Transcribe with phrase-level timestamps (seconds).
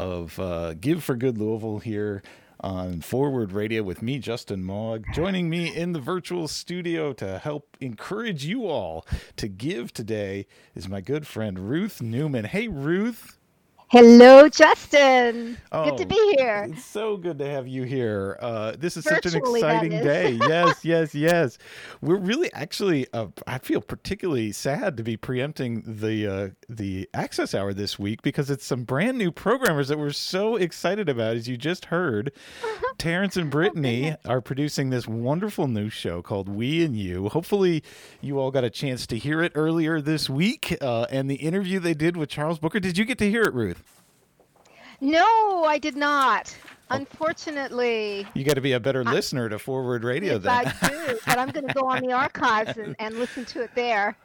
[0.00, 2.22] of uh, Give for Good Louisville here
[2.60, 5.04] on Forward Radio with me, Justin Mog.
[5.12, 10.88] Joining me in the virtual studio to help encourage you all to give today is
[10.88, 12.46] my good friend Ruth Newman.
[12.46, 13.39] Hey, Ruth.
[13.90, 15.56] Hello, Justin.
[15.72, 16.68] Oh, good to be here.
[16.70, 18.38] It's so good to have you here.
[18.40, 20.30] Uh, this is Virtually, such an exciting day.
[20.48, 21.58] Yes, yes, yes.
[22.00, 23.08] We're really actually.
[23.12, 28.22] Uh, I feel particularly sad to be preempting the uh, the Access Hour this week
[28.22, 31.34] because it's some brand new programmers that we're so excited about.
[31.34, 32.30] As you just heard,
[32.98, 37.28] Terrence and Brittany are producing this wonderful new show called We and You.
[37.28, 37.82] Hopefully,
[38.20, 41.80] you all got a chance to hear it earlier this week uh, and the interview
[41.80, 42.78] they did with Charles Booker.
[42.78, 43.79] Did you get to hear it, Ruth?
[45.00, 46.54] No, I did not.
[46.90, 46.96] Oh.
[46.96, 50.50] Unfortunately, You got to be a better listener to Forward Radio yes, then.
[50.82, 53.70] I do, but I'm going to go on the archives and, and listen to it
[53.74, 54.16] there.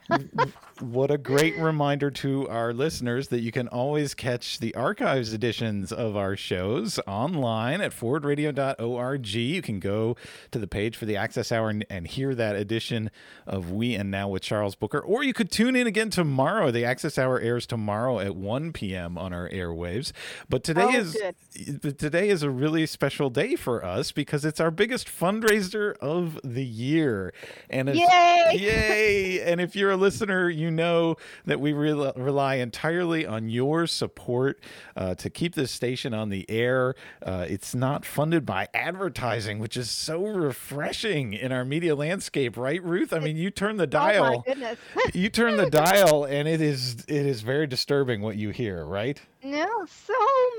[0.79, 5.91] what a great reminder to our listeners that you can always catch the archives editions
[5.91, 9.27] of our shows online at forwardradio.org.
[9.27, 10.15] You can go
[10.51, 13.11] to the page for the Access Hour and, and hear that edition
[13.45, 14.99] of We and Now with Charles Booker.
[14.99, 16.71] Or you could tune in again tomorrow.
[16.71, 19.17] The Access Hour airs tomorrow at 1 p.m.
[19.17, 20.11] on our airwaves.
[20.49, 21.17] But today Oh, is
[21.53, 21.97] good.
[21.97, 26.65] today is a really special day for us because it's our biggest fundraiser of the
[26.65, 27.33] year.
[27.69, 28.51] And it's, Yay!
[28.59, 29.41] Yay!
[29.41, 34.59] And if you're a listener, you know that we rel rely entirely on your support
[34.95, 36.95] uh, to keep this station on the air.
[37.25, 42.83] Uh, it's not funded by advertising, which is so refreshing in our media landscape, right,
[42.83, 43.13] Ruth?
[43.13, 44.77] I mean, you turn the Oh my dial, goodness.
[45.13, 49.21] you turn the dial, and it is it is very disturbing what you hear, right?
[49.43, 50.13] No, so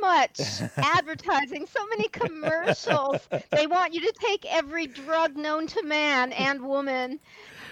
[0.06, 0.40] much
[0.76, 3.28] advertising, so many commercials.
[3.50, 7.18] They want you to take every drug known to man and woman.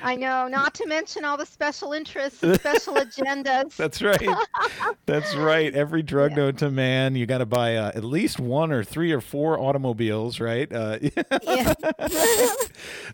[0.02, 3.76] I know, not to mention all the special interests and special agendas.
[3.76, 4.26] That's right.
[5.06, 5.74] That's right.
[5.74, 6.36] Every drug Yeah.
[6.36, 9.58] known to man, you got to buy uh, at least one or three or four
[9.58, 10.70] automobiles, right?
[10.72, 10.98] Uh,
[11.42, 11.74] Yeah.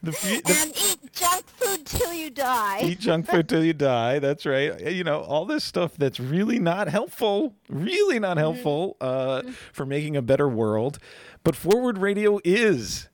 [0.03, 2.81] the, the and eat junk food till you die.
[2.83, 4.19] eat junk food till you die.
[4.19, 4.81] That's right.
[4.93, 10.17] You know, all this stuff that's really not helpful, really not helpful uh, for making
[10.17, 10.99] a better world.
[11.45, 13.09] But Forward Radio is.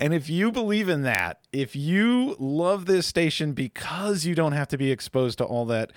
[0.00, 4.68] And if you believe in that, if you love this station because you don't have
[4.68, 5.92] to be exposed to all that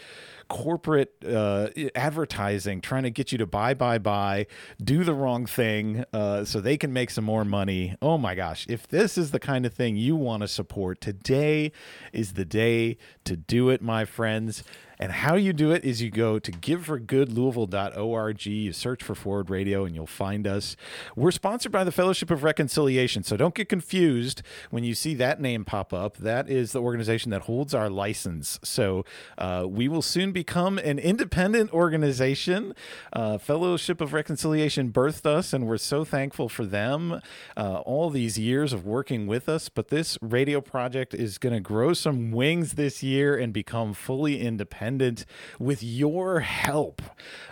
[0.50, 4.46] corporate uh, advertising trying to get you to buy, buy, buy,
[4.84, 7.96] do the wrong thing uh, so they can make some more money.
[8.02, 8.66] Oh my gosh.
[8.68, 11.72] If this is the kind of thing you want to support, today
[12.12, 14.66] is the day to do it, my friends.
[15.00, 19.86] And how you do it is you go to giveforgoodlouisville.org, you search for Forward Radio,
[19.86, 20.76] and you'll find us.
[21.16, 25.42] We're sponsored by the Fellowship of Reconciliation, so don't get confused when you see that
[25.42, 26.18] name pop up.
[26.18, 28.60] That is the organization that holds our license.
[28.64, 29.04] So
[29.38, 32.76] uh, we will soon become an independent organization.
[33.12, 37.20] Uh, Fellowship of Reconciliation birthed us, and we're so thankful for them
[37.58, 39.70] uh, all these years of working with us.
[39.70, 44.40] But this radio project is going to grow some wings this year and become fully
[44.40, 44.93] independent
[45.60, 47.02] with your help.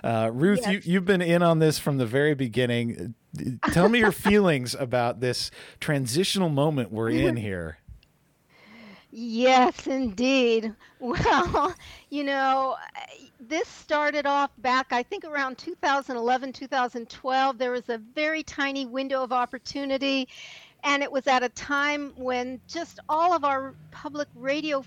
[0.03, 0.85] Uh, Ruth, Yes.
[0.85, 3.15] you, you've been in on this from the very beginning.
[3.71, 7.77] Tell me your feelings about this transitional moment we're in here.
[9.11, 10.73] Yes, indeed.
[11.03, 11.73] Well,
[12.11, 12.75] you know,
[13.39, 17.57] this started off back, I think, around 2011, 2012.
[17.57, 20.27] There was a very tiny window of opportunity,
[20.83, 24.83] and it was at a time when just all of our public radio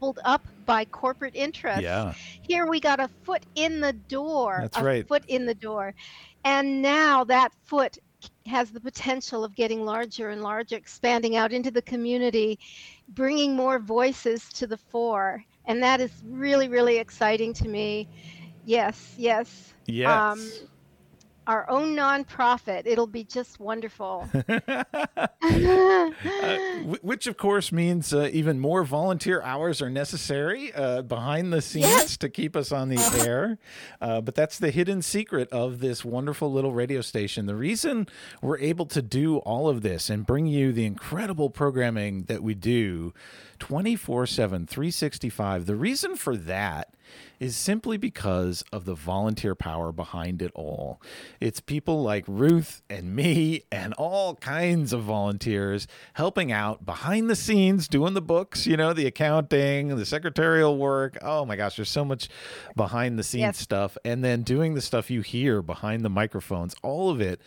[0.00, 1.82] pulled up by corporate interests.
[1.82, 2.14] Yeah.
[2.40, 4.58] Here we got a foot in the door.
[4.62, 5.06] That's a right.
[5.06, 5.94] foot in the door.
[6.44, 7.98] And now that foot
[8.46, 12.58] has the potential of getting larger and larger, expanding out into the community,
[13.10, 15.44] bringing more voices to the fore.
[15.66, 18.08] And that is really, really exciting to me.
[18.64, 19.74] Yes, yes.
[19.86, 20.10] Yes.
[20.10, 20.50] Um,
[21.46, 22.82] our own nonprofit.
[22.86, 24.28] It'll be just wonderful.
[25.42, 26.10] Uh,
[27.02, 31.86] which of course means uh, even more volunteer hours are necessary uh, behind the scenes
[31.86, 32.16] Yes.
[32.18, 33.58] to keep us on the air.
[34.00, 37.46] Uh, but that's the hidden secret of this wonderful little radio station.
[37.46, 38.06] The reason
[38.42, 42.54] we're able to do all of this and bring you the incredible programming that we
[42.54, 43.12] do
[43.60, 46.92] 24 7, 365, the reason for that
[47.38, 51.00] is simply because of the volunteer power behind it all.
[51.40, 57.36] It's people like Ruth and me and all kinds of volunteers helping out behind the
[57.36, 61.16] scenes, doing the books, you know, the accounting, the secretarial work.
[61.22, 62.28] Oh my gosh, there's so much
[62.76, 63.58] behind the scenes Yes.
[63.58, 63.96] stuff.
[64.04, 67.40] And then doing the stuff you hear behind the microphones, all of it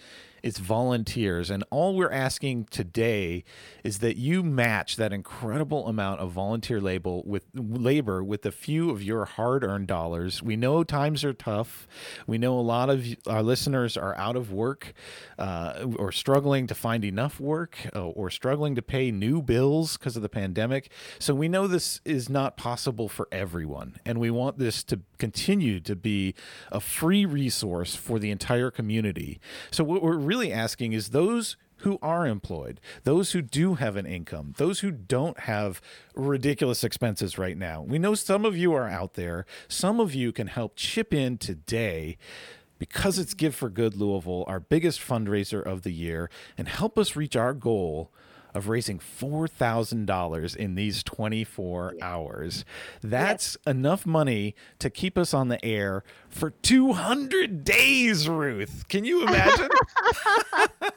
[0.43, 1.49] it's volunteers.
[1.49, 3.45] And all we're asking today
[3.83, 8.89] is that you match that incredible amount of volunteer labor with labor with a few
[8.89, 10.43] of your hard-earned dollars.
[10.43, 11.87] We know times are tough.
[12.27, 14.93] We know a lot of our listeners are out of work
[15.39, 20.17] uh, or struggling to find enough work uh, or struggling to pay new bills because
[20.17, 20.91] of the pandemic.
[21.19, 25.79] So we know this is not possible for everyone, and we want this to continue
[25.79, 26.35] to be
[26.69, 29.39] a free resource for the entire community.
[29.71, 34.05] So what we're really asking is those who are employed, those who do have an
[34.05, 35.81] income, those who don't have
[36.15, 37.81] ridiculous expenses right now.
[37.81, 39.45] We know some of you are out there.
[39.67, 42.17] Some of you can help chip in today
[42.79, 47.15] because it's Give for Good Louisville, our biggest fundraiser of the year, and help us
[47.15, 48.11] reach our goal
[48.53, 52.05] of raising $4,000 in these 24 yeah.
[52.05, 52.65] hours.
[53.01, 58.85] That's enough money to keep us on the air for 200 days, Ruth.
[58.89, 59.69] Can you imagine?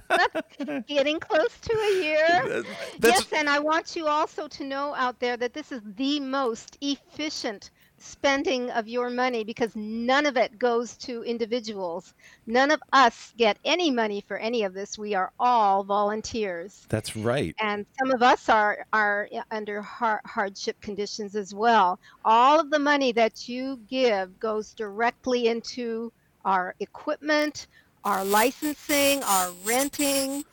[0.87, 2.65] getting close to a year.
[2.99, 6.21] That's, yes, and I want you also to know out there that this is the
[6.21, 7.71] most efficient
[8.07, 12.15] spending of your money because none of it goes to individuals.
[12.47, 14.99] None of us get any money for any of this.
[14.99, 16.87] We are all volunteers.
[16.89, 17.55] That's right.
[17.61, 21.99] And some of us are are under hardship conditions as well.
[22.25, 26.13] All of the money that you give goes directly into
[26.45, 27.67] our equipment,
[28.05, 30.45] our licensing, our renting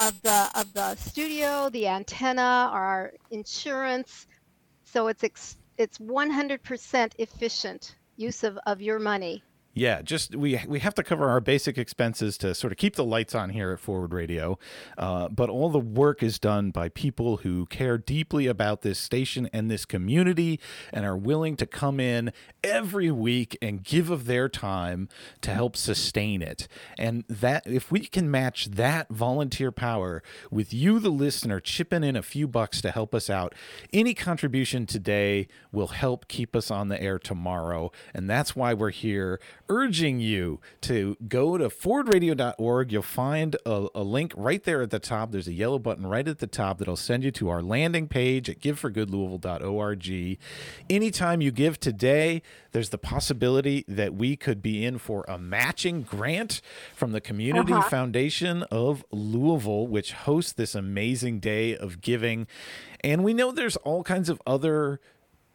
[0.00, 4.26] of the of the studio, the antenna, our insurance.
[4.84, 9.42] So it's ex- it's 100% efficient use of, of your money.
[9.74, 13.04] Yeah, just we we have to cover our basic expenses to sort of keep the
[13.04, 14.58] lights on here at Forward Radio,
[14.96, 19.48] uh, but all the work is done by people who care deeply about this station
[19.52, 20.58] and this community,
[20.92, 22.32] and are willing to come in
[22.64, 25.08] every week and give of their time
[25.42, 26.66] to help sustain it.
[26.98, 32.16] And that if we can match that volunteer power with you, the listener, chipping in
[32.16, 33.54] a few bucks to help us out,
[33.92, 38.90] any contribution today will help keep us on the air tomorrow, and that's why we're
[38.90, 39.38] here
[39.68, 42.92] urging you to go to forwardradio.org.
[42.92, 45.32] You'll find a, a, link right there at the top.
[45.32, 48.48] There's a yellow button right at the top that'll send you to our landing page
[48.48, 50.38] at giveforgoodlouisville.org.
[50.88, 52.42] Anytime you give today,
[52.72, 56.60] there's the possibility that we could be in for a matching grant
[56.94, 57.88] from the Community uh-huh.
[57.88, 62.46] Foundation of Louisville, which hosts this amazing day of giving.
[63.02, 65.00] And we know there's all kinds of other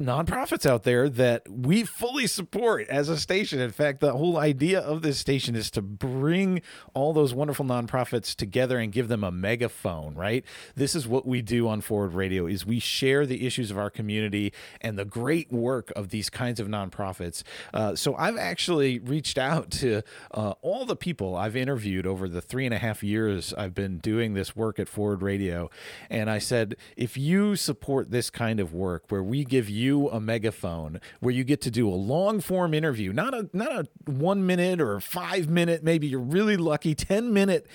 [0.03, 3.59] nonprofits out there that we fully support as a station.
[3.59, 6.61] In fact, the whole idea of this station is to bring
[6.93, 10.43] all those wonderful nonprofits together and give them a megaphone, right?
[10.75, 13.89] This is what we do on Forward Radio is we share the issues of our
[13.89, 17.43] community and the great work of these kinds of nonprofits.
[17.73, 20.01] Uh, so I've actually reached out to
[20.31, 23.99] uh, all the people I've interviewed over the three and a half years I've been
[23.99, 25.69] doing this work at Forward Radio.
[26.09, 30.19] And I said, if you support this kind of work where we give you a
[30.19, 34.45] megaphone where you get to do a long form interview, not a not a one
[34.45, 37.67] minute or five minute, maybe you're really lucky, 10 minute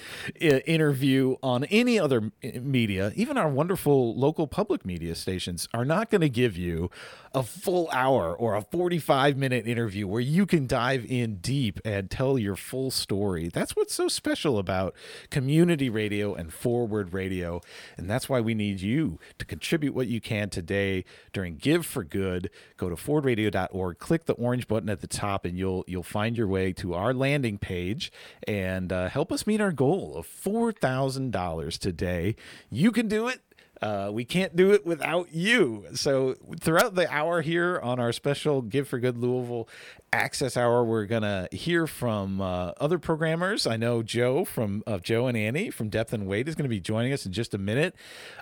[0.43, 5.85] uh, interview on any other uh, media, even our wonderful local public media stations are
[5.85, 6.91] not going to give you
[7.35, 12.11] a full hour or a 45 minute interview where you can dive in deep and
[12.11, 13.49] tell your full story.
[13.49, 14.95] That's what's so special about
[15.31, 17.61] community radio and forward radio.
[17.97, 22.05] And that's why we need you to contribute what you can today during Give for
[22.05, 22.51] Good.
[22.77, 26.49] Go to forwardradio.org, click the orange button at the top, and you'll you'll find your
[26.49, 28.11] way to our landing page
[28.47, 32.37] and uh, help us meet our goal of $4,000 today.
[32.71, 33.41] You can do it
[33.83, 35.87] uh, we can't do it without you.
[35.95, 39.69] So throughout the hour here on our special Give for Good Louisville
[40.11, 43.67] Access Hour, we're gonna hear from uh, other programmers.
[43.67, 46.71] I know Joe from uh, Joe and Annie from Depth and Weight is going to
[46.71, 47.95] be joining us in just a minute,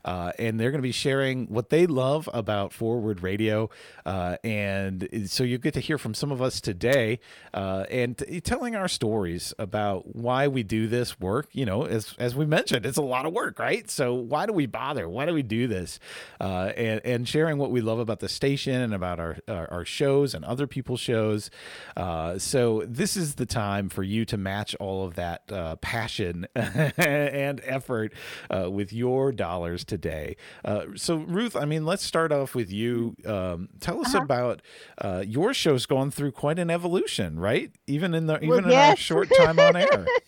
[0.04, 3.68] uh, and they're going to be sharing what they love about Forward Radio.
[4.04, 7.18] Uh, and so you get to hear from some of us today,
[7.52, 11.48] uh, and t- telling our stories about why we do this work.
[11.50, 13.90] You know, as as we mentioned, it's a lot of work, right?
[13.90, 15.08] So why do we bother?
[15.08, 15.98] Why do we do this?
[16.40, 19.84] Uh, and and sharing what we love about the station and about our our, our
[19.84, 21.50] shows and other people's shows.
[21.96, 26.46] Uh, so this is the time for you to match all of that uh, passion
[26.54, 28.12] and effort
[28.50, 30.36] uh, with your dollars today.
[30.64, 33.16] Uh, so Ruth, I mean, let's start off with you.
[33.24, 34.24] Um, tell us uh-huh.
[34.24, 34.62] about
[34.98, 37.70] uh, your show's gone through quite an evolution, right?
[37.86, 40.06] Even in the even well, in our short time on air.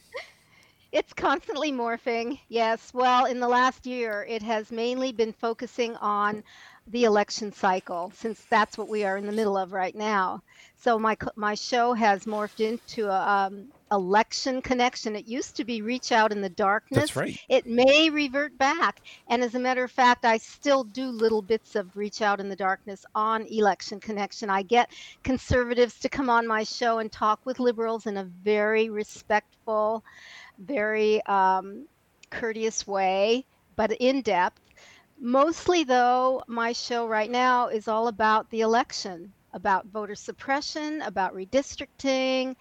[0.90, 2.40] It's constantly morphing.
[2.48, 2.94] Yes.
[2.94, 6.42] Well, in the last year, it has mainly been focusing on
[6.86, 10.42] the election cycle, since that's what we are in the middle of right now.
[10.80, 15.16] So my my show has morphed into a, um, Election Connection.
[15.16, 17.00] It used to be Reach Out in the Darkness.
[17.00, 17.38] That's right.
[17.48, 19.00] It may revert back.
[19.28, 22.48] And as a matter of fact, I still do little bits of Reach Out in
[22.48, 24.50] the Darkness on Election Connection.
[24.50, 24.90] I get
[25.24, 30.04] conservatives to come on my show and talk with liberals in a very respectful,
[30.58, 31.86] very um,
[32.30, 33.44] courteous way,
[33.74, 34.60] but in depth.
[35.20, 41.34] Mostly, though, my show right now is all about the election, about voter suppression, about
[41.34, 42.54] redistricting,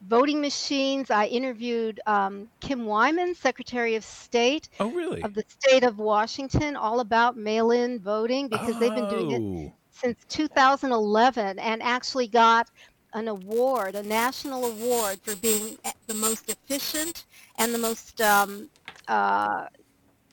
[0.00, 1.10] voting machines.
[1.10, 5.22] I interviewed um, Kim Wyman, Secretary of State Oh, really?
[5.22, 9.44] of the state of Washington, all about mail in voting because they've been doing it
[9.44, 12.68] Oh, since 2011 and actually got
[13.12, 17.24] an award, a national award for being the most efficient
[17.58, 18.70] and the most um,
[19.08, 19.66] uh,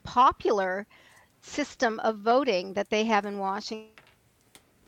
[0.03, 0.87] popular
[1.41, 3.98] system of voting that they have in Washington.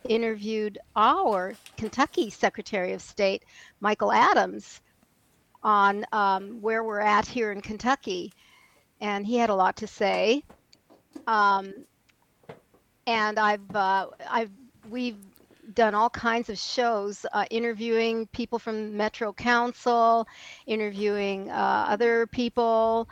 [0.08, 3.46] Interviewed our Kentucky Secretary of State,
[3.80, 4.82] Michael Adams,
[5.64, 8.34] on um, where we're at here in Kentucky,
[9.00, 10.44] and he had a lot to say.
[11.28, 11.74] Um,
[13.08, 14.52] and I've uh, I've
[14.90, 15.18] we've
[15.74, 20.28] done all kinds of shows uh, interviewing people from Metro Council,
[20.66, 23.08] interviewing uh, other people,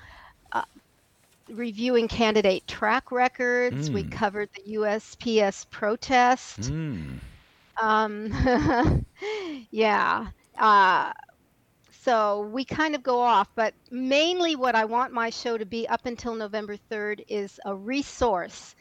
[1.50, 3.92] reviewing candidate track records.
[3.92, 4.12] We Mm.
[4.12, 6.72] covered the USPS protest.
[6.72, 7.20] mm.
[7.82, 8.32] Um,
[9.72, 10.28] yeah.
[10.58, 11.12] Uh,
[11.92, 15.88] so we kind of go off, but mainly what I want my show to be
[15.88, 18.76] up until November 3rd is a resource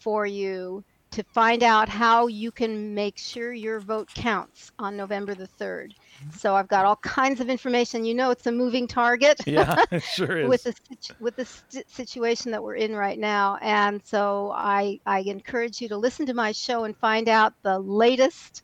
[0.00, 5.34] for you to find out how you can make sure your vote counts on November
[5.34, 5.94] the 3rd.
[6.30, 8.04] So I've got all kinds of information.
[8.04, 10.48] You know, it's a moving target Yeah, it sure is.
[10.48, 10.74] with the
[11.18, 15.88] with the st- situation that we're in right now, and so I I encourage you
[15.88, 18.62] to listen to my show and find out the latest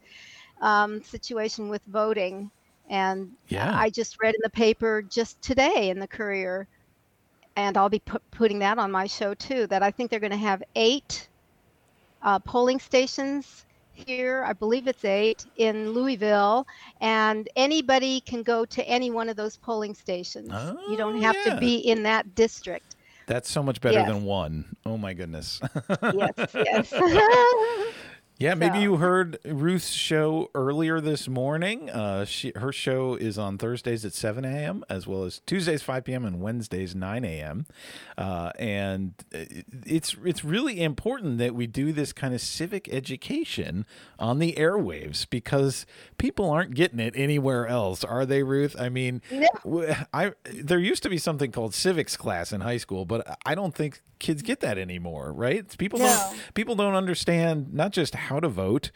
[0.61, 2.51] um, situation with voting.
[2.89, 3.73] And Yeah.
[3.73, 6.69] I just read in the paper just today in the Courier,
[7.57, 9.67] and I'll be put, putting that on my show too.
[9.67, 11.29] That I think they're going to have eight
[12.23, 14.45] uh, polling stations here.
[14.47, 16.67] I believe it's eight in Louisville,
[17.01, 20.49] and anybody can go to any one of those polling stations.
[20.89, 21.55] you don't Oh, have yeah.
[21.55, 22.97] to be in that district.
[23.27, 24.09] That's so much better Yes.
[24.09, 24.77] than one.
[24.85, 25.61] Oh my goodness.
[26.15, 26.93] Yes, yes.
[28.43, 31.89] Yeah, maybe So- you heard Ruth's show earlier this morning.
[31.89, 34.85] Uh, she her show is on Thursdays at 7 a.m.
[34.91, 36.25] as well as Tuesdays 5 p.m.
[36.25, 37.67] and Wednesdays 9 a.m.
[38.19, 39.15] Uh, and
[39.87, 43.87] it's it's really important that we do this kind of civic education
[44.19, 45.87] on the airwaves because
[46.19, 48.75] people aren't getting it anywhere else, are they, Ruth?
[48.77, 49.47] I mean, No.
[49.63, 53.55] w- I there used to be something called civics class in high school, but I
[53.55, 55.77] don't think kids get that anymore, right?
[55.79, 56.07] People No.
[56.07, 58.91] don't people don't understand not just how to vote,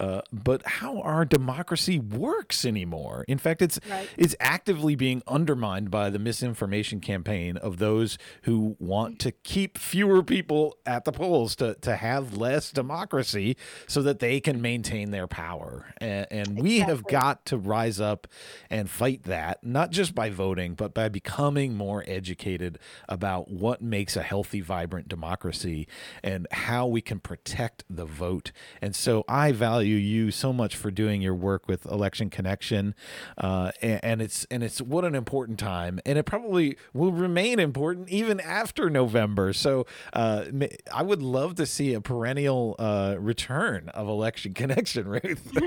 [0.00, 3.24] uh, but how our democracy works anymore.
[3.28, 4.08] In fact, it's Right.
[4.16, 10.22] it's actively being undermined by the misinformation campaign of those who want to keep fewer
[10.22, 13.56] people at the polls to to have less democracy,
[13.86, 15.86] so that they can maintain their power.
[15.98, 18.26] And, and we have got to rise up
[18.70, 24.16] and fight that, not just by voting, but by becoming more educated about what makes
[24.16, 25.86] a healthy, vibrant democracy
[26.22, 28.52] and how we can protect the vote.
[28.80, 32.94] And so I value you so much for doing your work with Election Connection,
[33.38, 37.58] uh, and, and it's and it's what an important time, and it probably will remain
[37.58, 39.52] important even after November.
[39.52, 40.44] So uh,
[40.92, 45.52] I would love to see a perennial uh, return of Election Connection, Ruth.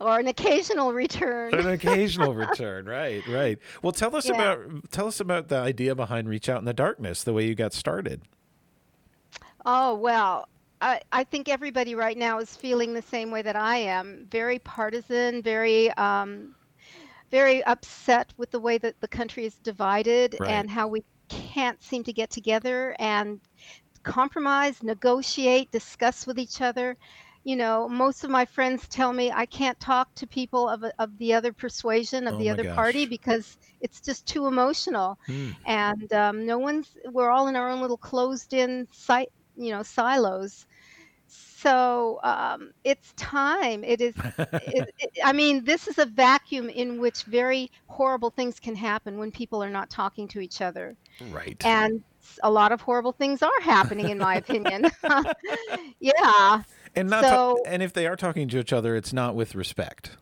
[0.00, 1.54] or an occasional return.
[1.54, 4.34] an occasional return right right well tell us Yeah.
[4.34, 7.54] about tell us about the idea behind reach out in the darkness the way you
[7.54, 8.22] got started
[9.64, 10.46] Oh, well,
[10.80, 14.26] I, I think everybody right now is feeling the same way that I am.
[14.30, 16.54] Very partisan, very um,
[17.30, 20.46] very upset with the way that the country is divided Right.
[20.46, 23.40] and how we can't seem to get together and
[24.04, 26.96] compromise, negotiate, discuss with each other.
[27.44, 31.18] You know, most of my friends tell me I can't talk to people of, of
[31.18, 35.52] the other persuasion, of Oh the other party, because it's just too emotional Hmm.
[35.66, 39.82] and um, no one's we're all in our own little closed in site you know
[39.82, 40.66] silos.
[41.28, 43.84] So um, it's time.
[43.84, 48.58] It is it, it, i mean this is a vacuum in which very horrible things
[48.58, 50.96] can happen when people are not talking to each other.
[51.30, 51.64] Right.
[51.64, 52.02] And
[52.42, 54.90] a lot of horrible things are happening in my opinion.
[56.00, 56.62] Yeah.
[56.96, 60.16] And not ta- and if they are talking to each other it's not with respect.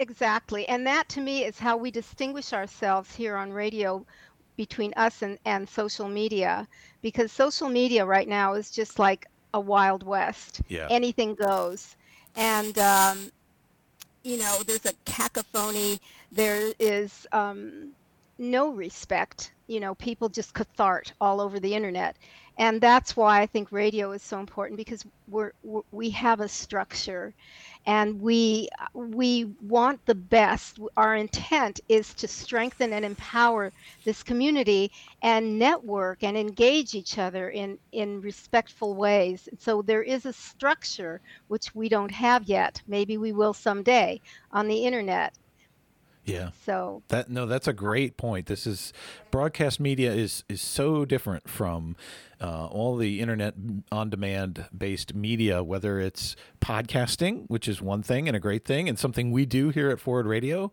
[0.00, 0.68] Exactly.
[0.68, 4.04] And that to me is how we distinguish ourselves here on radio
[4.56, 6.68] between us and, and social media.
[7.02, 10.60] Because social media right now is just like a wild west.
[10.68, 11.96] yeah Anything goes.
[12.36, 13.30] And um,
[14.22, 16.00] you know, there's a cacophony.
[16.32, 17.90] There is um,
[18.38, 19.52] no respect.
[19.66, 22.16] You know, people just cathart all over the internet,
[22.58, 25.52] and that's why I think radio is so important because we're,
[25.92, 27.32] we have a structure,
[27.86, 30.78] and we we want the best.
[30.96, 33.72] Our intent is to strengthen and empower
[34.04, 34.90] this community
[35.22, 39.48] and network and engage each other in in respectful ways.
[39.58, 42.82] So there is a structure which we don't have yet.
[42.88, 44.20] Maybe we will someday
[44.52, 45.34] on the internet
[46.28, 46.50] yeah.
[46.64, 48.46] So that no, that's a great point.
[48.46, 48.92] This is
[49.30, 51.96] broadcast media is is so different from
[52.40, 53.54] uh, all the internet
[53.90, 58.88] on demand based media, whether it's podcasting, which is one thing and a great thing,
[58.88, 60.72] and something we do here at Forward Radio,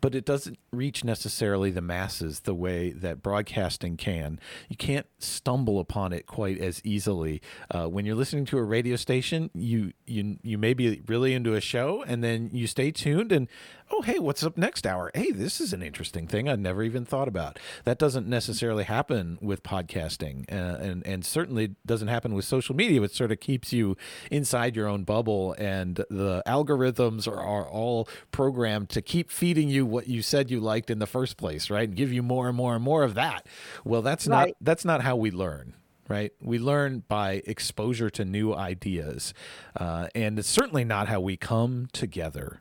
[0.00, 4.38] but it doesn't reach necessarily the masses the way that broadcasting can.
[4.68, 7.40] You can't stumble upon it quite as easily.
[7.70, 11.54] Uh, when you're listening to a radio station, you you you may be really into
[11.54, 13.48] a show, and then you stay tuned, and
[13.90, 15.10] oh hey, what's up next hour?
[15.14, 17.58] Hey, this is an interesting thing I'd never even thought about.
[17.84, 23.02] That doesn't necessarily happen with podcasting, uh, and and certainly doesn't happen with social media.
[23.02, 23.96] It sort of keeps you
[24.30, 29.86] inside your own bubble, and the algorithms are, are all programmed to keep feeding you
[29.86, 31.88] what you said you liked in the first place, right?
[31.88, 33.46] And give you more and more and more of that.
[33.84, 34.48] Well, that's right.
[34.48, 35.74] not that's not how we learn
[36.08, 36.32] right?
[36.40, 39.34] We learn by exposure to new ideas.
[39.76, 42.60] Uh, and it's certainly not how we come together.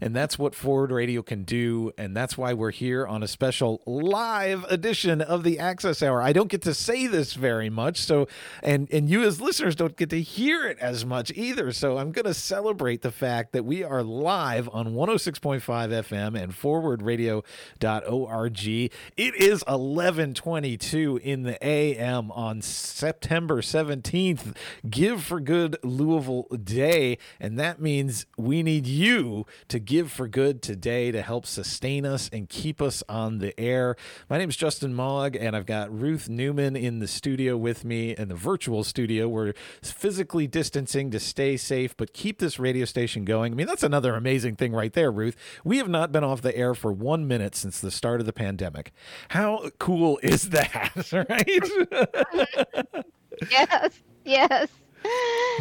[0.00, 1.92] And that's what Forward Radio can do.
[1.96, 6.22] And that's why we're here on a special live edition of the Access Hour.
[6.22, 7.98] I don't get to say this very much.
[7.98, 8.26] So,
[8.62, 11.72] and, and you as listeners don't get to hear it as much either.
[11.72, 16.52] So I'm going to celebrate the fact that we are live on 106.5 FM and
[16.52, 18.64] forwardradio.org.
[18.64, 24.56] It is 1122 in the AM on September 17th.
[24.88, 27.18] Give for Good Louisville Day.
[27.38, 32.28] And that means we need you to give for good today to help sustain us
[32.32, 33.96] and keep us on the air.
[34.28, 38.14] My name is Justin Mog, and I've got Ruth Newman in the studio with me
[38.16, 39.28] in the virtual studio.
[39.28, 43.52] We're physically distancing to stay safe, but keep this radio station going.
[43.52, 45.36] I mean, that's another amazing thing right there, Ruth.
[45.64, 48.32] We have not been off the air for one minute since the start of the
[48.32, 48.92] pandemic.
[49.28, 53.04] How cool is that, right?
[53.50, 54.68] yes, yes.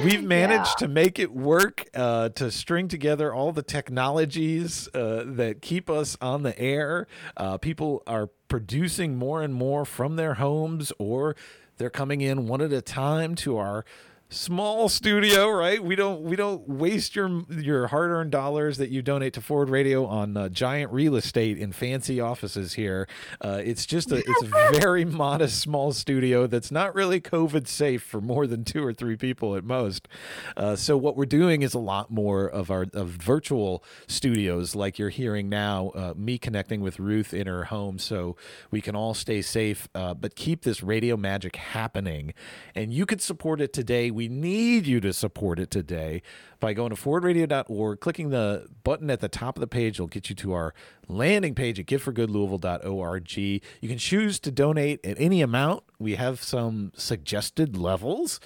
[0.04, 0.88] We've managed yeah.
[0.88, 6.18] to make it work uh, to string together all the technologies uh, that keep us
[6.22, 7.08] on the air.
[7.36, 11.36] Uh, people are producing more and more from their homes, or
[11.78, 13.86] they're coming in one at a time to our
[14.32, 15.84] small studio, right?
[15.84, 19.70] We don't we don't waste your your hard earned dollars that you donate to Forward
[19.70, 23.08] Radio on uh, giant real estate in fancy offices here.
[23.42, 28.02] Uh, it's just a it's a very modest small studio that's not really COVID safe
[28.02, 30.08] for more than two or three people at most.
[30.56, 34.98] Uh, so what we're doing is a lot more of our of virtual studios, like
[34.98, 35.90] you're hearing now.
[35.90, 38.38] Uh, me connecting with Ruth in her home, so
[38.72, 42.34] we can all stay safe, uh, but keep this radio magic happening.
[42.74, 44.10] And you could support it today.
[44.10, 46.22] We we need you to support it today
[46.60, 49.96] by going to forwardradio.org, clicking the button at the top of the page.
[49.96, 50.76] It'll get you to our
[51.08, 53.36] landing page at giveforgoodlouisville.org.
[53.36, 55.86] You can choose to donate at any amount.
[55.98, 58.40] We have some suggested levels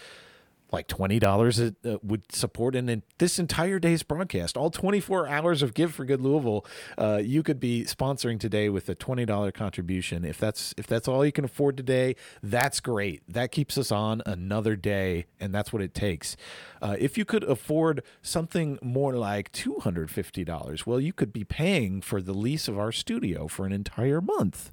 [0.76, 4.58] like $20 uh, would support in this entire day's broadcast.
[4.58, 6.66] All 24 hours of give for good louisville
[6.98, 10.26] uh, you could be sponsoring today with a $20 contribution.
[10.26, 13.24] If that's if that's all you can afford today that's great.
[13.28, 16.36] That keeps us on another day and that's what it takes.
[16.82, 22.22] Uh, if you could afford something more like $250 well you could be paying for
[22.22, 24.72] the lease of our studio for an entire month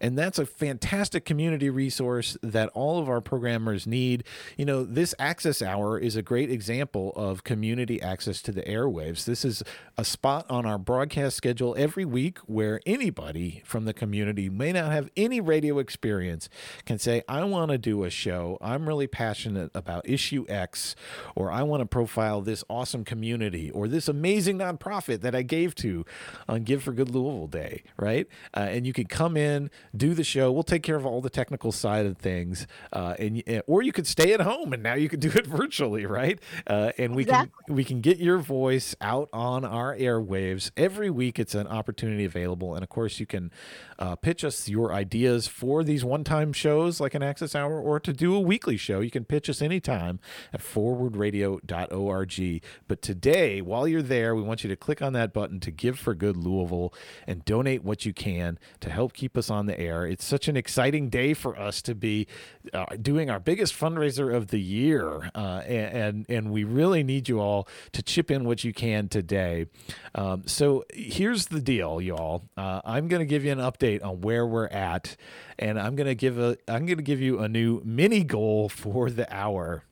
[0.00, 4.24] and that's a fantastic community resource that all of our programmers need.
[4.56, 9.24] You know, this Access Hour is a great example of community access to the airwaves.
[9.24, 9.62] This is
[9.98, 14.90] a spot on our broadcast schedule every week where anybody from the community may not
[14.92, 16.48] have any radio experience
[16.84, 18.58] can say, I want to do a show.
[18.60, 20.96] I'm really passionate about issue X,
[21.34, 25.74] or I want to profile this awesome community or this amazing nonprofit that I gave
[25.76, 26.04] to
[26.48, 28.26] on Give for Good Louisville Day, right?
[28.56, 30.52] Uh, and you can come in, do the show.
[30.52, 33.92] We'll take care of all the technical side of things, uh, and eh, or you
[33.92, 36.38] could stay at home and now you can do it virtually, right?
[36.66, 37.64] Uh, and we exactly.
[37.66, 41.38] can we can get your voice out on our airwaves every week.
[41.38, 43.50] It's an opportunity available, and of course you can
[43.98, 48.12] uh, pitch us your ideas for these one-time shows like an Access Hour, or to
[48.12, 49.00] do a weekly show.
[49.00, 50.20] You can pitch us anytime
[50.52, 52.62] at forwardradio.org.
[52.88, 55.98] But today, while you're there, we want you to click on that button to give
[55.98, 56.92] for good Louisville
[57.26, 60.06] and donate what you can to help keep us on the air.
[60.06, 62.26] It's such an exciting day for us to be
[62.72, 67.40] uh, doing our biggest fundraiser of the year, uh, and and we really need you
[67.40, 69.66] all to chip in what you can today.
[70.14, 72.44] Um, so here's the deal, y'all.
[72.56, 75.16] Uh, I'm going to give you an update on where we're at,
[75.58, 78.68] and I'm going to give a I'm going to give you a new mini goal
[78.68, 79.84] for the hour.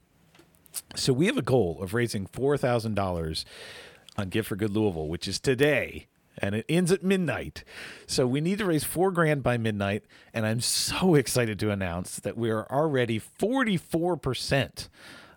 [0.94, 3.44] So we have a goal of raising four thousand dollars
[4.16, 6.08] on Give for Good Louisville, which is today,
[6.40, 7.64] and it ends at midnight.
[8.06, 12.16] So we need to raise four grand by midnight, and I'm so excited to announce
[12.20, 14.88] that we are already forty four percent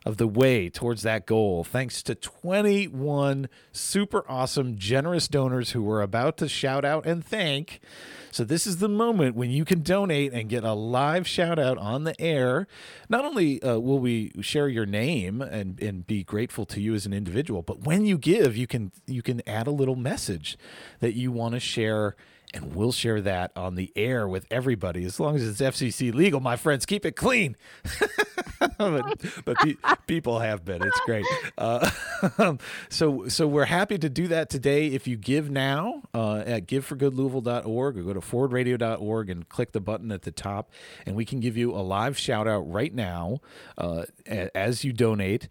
[0.06, 6.02] of the way towards that goal, thanks to 21 super awesome, generous donors who we're
[6.02, 7.80] about to shout out and thank.
[8.32, 11.78] So, this is the moment when you can donate and get a live shout out
[11.78, 12.66] on the air.
[13.10, 17.06] Not only uh, will we share your name and, and be grateful to you as
[17.06, 20.58] an individual, but when you give, you can you can add a little message
[21.00, 22.16] that you want to share
[22.54, 26.40] and we'll share that on the air with everybody as long as it's FCC legal,
[26.40, 26.86] my friends.
[26.86, 27.56] Keep it clean.
[28.78, 29.76] but, but pe-
[30.08, 30.82] people have been.
[30.84, 31.26] It's great.
[31.58, 31.90] Uh,
[32.90, 34.88] so so we're happy to do that today.
[34.88, 40.12] If you give now uh, at giveforgoodlouisville.org or go to forwardradio.org and click the button
[40.12, 40.72] at the top,
[41.06, 43.40] and we can give you a live shout out right now
[43.78, 45.48] uh, as you donate.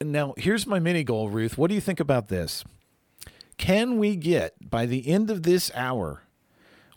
[0.00, 1.58] Now, here's my mini goal, Ruth.
[1.58, 2.64] What do you think about this?
[3.56, 6.22] Can we get by the end of this hour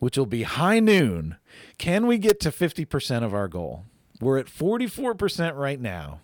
[0.01, 1.35] which will be high noon,
[1.77, 3.85] can we get to 50% of our goal?
[4.19, 6.21] We're at 44% right now.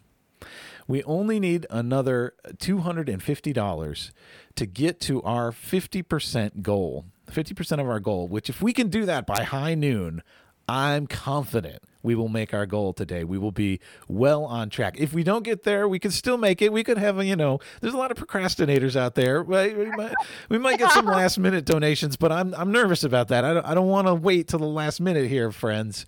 [0.88, 4.12] We only need another $250
[4.56, 9.06] to get to our 50% goal, 50% of our goal, which, if we can do
[9.06, 10.24] that by high noon,
[10.68, 13.26] I'm confident we will make our goal today.
[13.26, 14.96] We will be well on track.
[14.98, 16.72] If we don't get there, we can still make it.
[16.72, 19.43] We could have, a, you know, there's a lot of procrastinators out there.
[19.43, 20.13] We might,
[20.48, 23.43] we might get some last minute donations, but I'm, I'm nervous about that.
[23.43, 26.06] I don't, I don't want to wait till the last minute here, friends.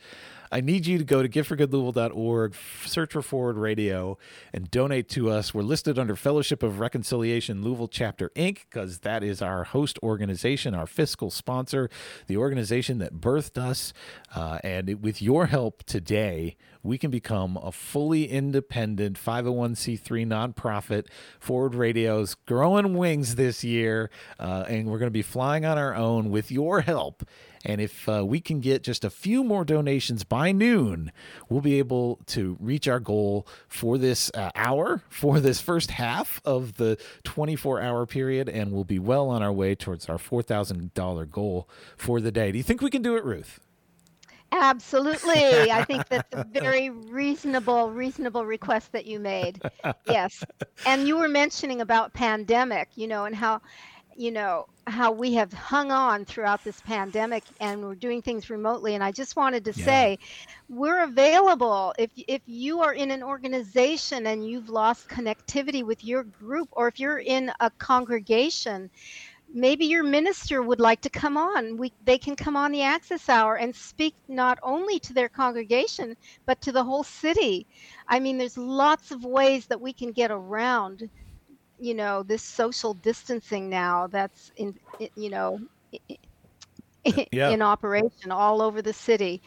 [0.51, 4.17] I need you to go to giveforgoodlouisville.org, search for Forward Radio,
[4.51, 5.53] and donate to us.
[5.53, 10.73] We're listed under Fellowship of Reconciliation Louisville Chapter Inc., because that is our host organization,
[10.73, 11.89] our fiscal sponsor,
[12.25, 13.93] the organization that birthed us.
[14.35, 21.05] Uh, and it, with your help today, we can become a fully independent 501c3 nonprofit.
[21.39, 24.09] Forward Radio's growing wings this year,
[24.39, 27.23] uh, and we're going to be flying on our own with your help.
[27.65, 31.12] And if uh, we can get just a few more donations by noon,
[31.50, 36.41] we'll be able to reach our goal for this uh, hour, for this first half
[36.45, 41.30] of the 24 hour period, and we'll be well on our way towards our $4,000
[41.30, 41.67] goal
[41.98, 42.52] for the day.
[42.52, 43.60] Do you think we can do it, Ruth?
[44.52, 45.32] Absolutely.
[45.72, 49.62] I think that's a very reasonable, reasonable request that you made.
[50.08, 50.43] Yes.
[50.86, 53.62] And you were mentioning about pandemic, you know, and how,
[54.19, 58.93] you know, how we have hung on throughout this pandemic and we're doing things remotely.
[58.93, 59.86] And I just wanted to yeah.
[59.86, 60.19] say,
[60.67, 66.23] we're available if if you are in an organization and you've lost connectivity with your
[66.23, 68.89] group, or if you're in a congregation
[69.53, 71.77] maybe your minister would like to come on.
[71.77, 76.15] We, they can come on the Access Hour and speak not only to their congregation,
[76.45, 77.65] but to the whole city.
[78.08, 81.10] I mean, there's lots of ways that we can get around,
[81.79, 84.77] you know, this social distancing now that's in,
[85.15, 85.59] you know,
[87.31, 87.49] yeah.
[87.49, 89.41] in operation all over the city.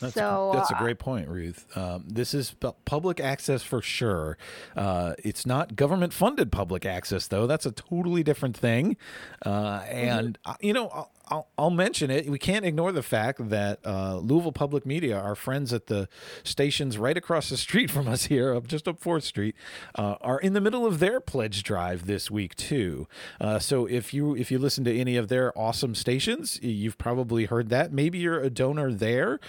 [0.00, 1.66] That's, so that's a uh, great point, Ruth.
[1.74, 4.36] Um, this is public access for sure.
[4.76, 7.46] Uh, it's not government funded public access, though.
[7.46, 8.98] That's a totally different thing.
[9.44, 9.96] Uh, mm-hmm.
[9.96, 10.66] and mm-hmm.
[10.66, 12.28] you know, I'll, I'll, mention it.
[12.30, 16.08] We can't ignore the fact that uh, Louisville Public Media, our friends at the
[16.44, 19.56] stations right across the street from us here, up just up Fourth Street,
[19.96, 23.08] uh, are in the middle of their pledge drive this week too.
[23.40, 27.46] Uh, so if you if you listen to any of their awesome stations, you've probably
[27.46, 27.92] heard that.
[27.92, 29.40] Maybe you're a donor there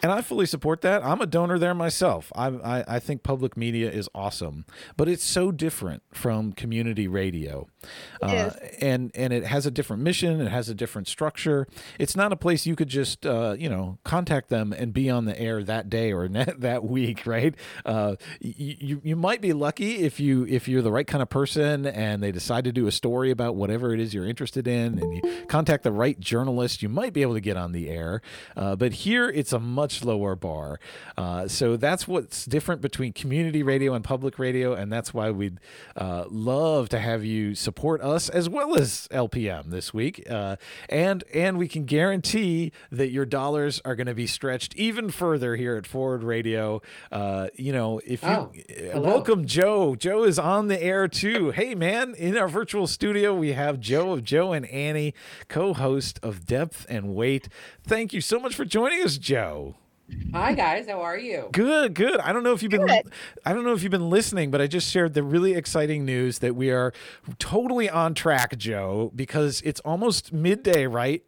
[0.00, 1.04] and I fully support that.
[1.04, 2.32] I'm a donor there myself.
[2.34, 4.64] I, I, I think public media is awesome,
[4.96, 7.66] but it's so different from community radio,
[8.22, 10.40] uh, and and it has a different mission.
[10.40, 11.66] It has a different structure.
[11.98, 15.24] It's not a place you could just uh, you know contact them and be on
[15.24, 17.56] the air that day or that, that week, right?
[17.84, 21.86] Uh, you you might be lucky if you if you're the right kind of person
[21.86, 25.16] and they decide to do a story about whatever it is you're interested in, and
[25.16, 28.22] you contact the right journalist, you might be able to get on the air.
[28.56, 30.78] Uh, but here, it's a much lower bar.
[31.16, 35.58] Uh, so that's what's different between community radio and public radio, and that's why we'd
[35.96, 40.24] uh, love to have you support us as well as LPM this week.
[40.30, 40.54] Uh,
[40.88, 45.10] and and and we can guarantee that your dollars are going to be stretched even
[45.10, 46.80] further here at Forward Radio.
[47.10, 48.52] Uh, you know, if you Oh,
[48.94, 49.94] uh, welcome Joe.
[49.94, 51.50] Joe is on the air too.
[51.50, 55.14] Hey man, in our virtual studio we have Joe of Joe and Annie,
[55.48, 57.48] co-host of Depth and Weight.
[57.82, 59.76] Thank you so much for joining us, Joe.
[60.32, 61.48] Hi guys, how are you?
[61.52, 62.18] Good, good.
[62.20, 63.12] I don't know if you've been Good.
[63.44, 66.38] I don't know if you've been listening, but I just shared the really exciting news
[66.38, 66.92] that we are
[67.38, 71.22] totally on track, Joe, because it's almost midday, right?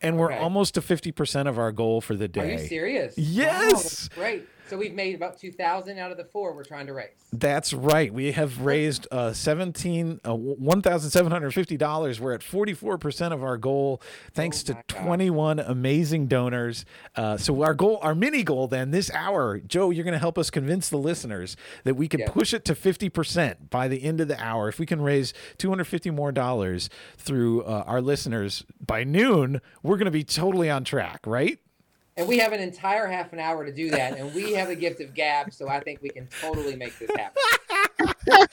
[0.00, 0.38] And we're Okay.
[0.38, 2.40] almost to 50% of our goal for the day.
[2.40, 3.18] Are you serious?
[3.18, 3.82] Yes.
[3.82, 4.48] that's great.
[4.70, 7.08] So we've made about two thousand out of the four we're trying to raise.
[7.32, 8.14] That's right.
[8.14, 12.20] We have raised uh, seventeen uh, one thousand seven hundred fifty dollars.
[12.20, 14.00] We're at forty four percent of our goal,
[14.32, 16.84] thanks Oh to my twenty one amazing donors.
[17.16, 20.38] Uh, so our goal, our mini goal, then this hour, Joe, you're going to help
[20.38, 22.30] us convince the listeners that we can Yeah.
[22.30, 24.68] push it to fifty percent by the end of the hour.
[24.68, 29.60] If we can raise two hundred fifty more dollars through uh, our listeners by noon,
[29.82, 31.58] we're going to be totally on track, right?
[32.20, 34.74] And we have an entire half an hour to do that, and we have the
[34.74, 38.52] gift of gab, so I think we can totally make this happen.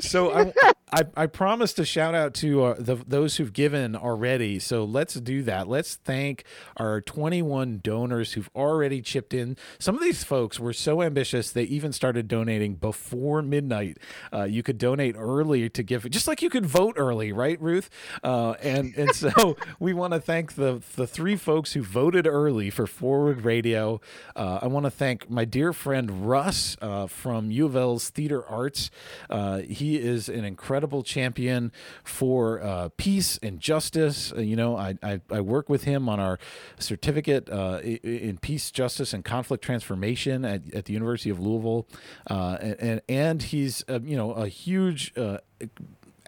[0.02, 0.52] so I,
[0.92, 4.58] I I promised a shout out to uh, the those who've given already.
[4.58, 5.68] So let's do that.
[5.68, 6.44] Let's thank
[6.76, 9.56] our 21 donors who've already chipped in.
[9.78, 13.98] Some of these folks were so ambitious they even started donating before midnight.
[14.32, 17.90] Uh, you could donate early to give, just like you could vote early, right, Ruth?
[18.22, 22.70] Uh, and and so we want to thank the the three folks who voted early
[22.70, 24.00] for Forward Radio.
[24.34, 28.46] Uh, I want to thank my dear friend Russ uh, from U of L's Theater
[28.46, 28.90] Arts.
[29.28, 31.72] Uh, he is an incredible champion
[32.04, 34.32] for uh, peace and justice.
[34.32, 36.38] Uh, you know, I, I, I work with him on our
[36.78, 41.86] certificate uh, in peace, justice, and conflict transformation at, at the University of Louisville.
[42.28, 45.12] Uh, and, and he's, you know, a huge.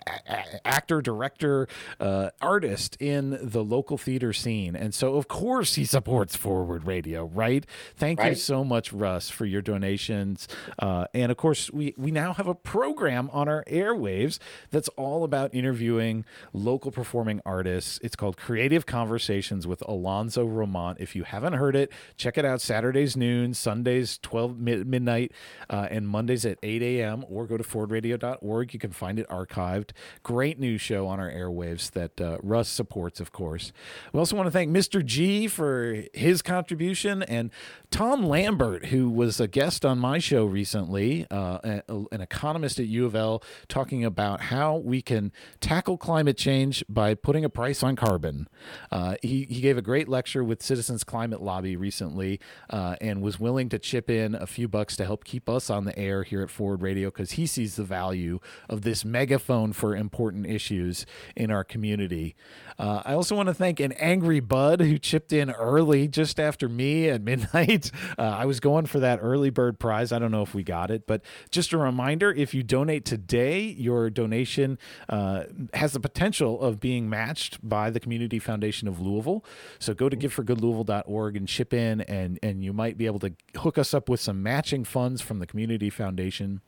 [0.06, 4.74] A- actor, director, uh, artist in the local theater scene.
[4.76, 7.66] And so, of course, he supports Forward Radio, right?
[7.96, 10.48] Thank you so much, Russ, for your donations.
[10.78, 14.38] Uh, and of course, we, we now have a program on our airwaves
[14.70, 17.98] that's all about interviewing local performing artists.
[18.02, 20.98] It's called Creative Conversations with Alonzo Romont.
[21.00, 25.32] If you haven't heard it, check it out Saturdays noon, Sundays 12 mid- midnight,
[25.68, 27.24] uh, and Mondays at 8 a.m.
[27.28, 28.72] or go to forwardradio.org.
[28.74, 29.89] You can find it archived.
[30.22, 33.72] Great new show on our airwaves that uh, Russ supports, of course.
[34.12, 35.05] We also want to thank Mr.
[35.05, 37.50] G for his contribution and
[37.90, 43.05] Tom Lambert, who was a guest on my show recently, uh, an economist at U
[43.05, 47.96] of L, talking about how we can tackle climate change by putting a price on
[47.96, 48.48] carbon.
[48.90, 53.40] Uh, he, he gave a great lecture with Citizens Climate Lobby recently uh, and was
[53.40, 56.42] willing to chip in a few bucks to help keep us on the air here
[56.42, 61.50] at Forward Radio because he sees the value of this megaphone for important issues in
[61.50, 62.36] our community.
[62.78, 66.68] Uh, I also want to thank an angry bud who chipped in early just after
[66.68, 67.90] me at midnight.
[68.18, 70.12] Uh, I was going for that early bird prize.
[70.12, 73.60] I don't know if we got it, but just a reminder if you donate today,
[73.62, 79.44] your donation uh, has the potential of being matched by the Community Foundation of Louisville.
[79.78, 83.78] So go to giveforgoodlouisville.org and chip in, and, and you might be able to hook
[83.78, 86.60] us up with some matching funds from the Community Foundation.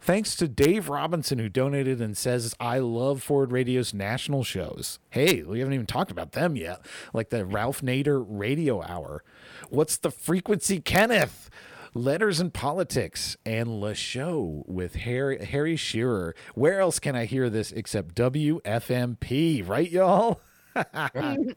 [0.00, 5.00] Thanks to Dave Robinson, who donated and says, I love Forward Radio's national shows.
[5.10, 9.24] Hey, we haven't even talked about them yet, like the Ralph Nader Radio Hour.
[9.68, 11.50] What's the frequency, Kenneth?
[11.92, 16.34] Letters and Politics and Le Show with Harry, Harry Shearer.
[16.54, 20.40] Where else can I hear this except WFMP, right, y'all?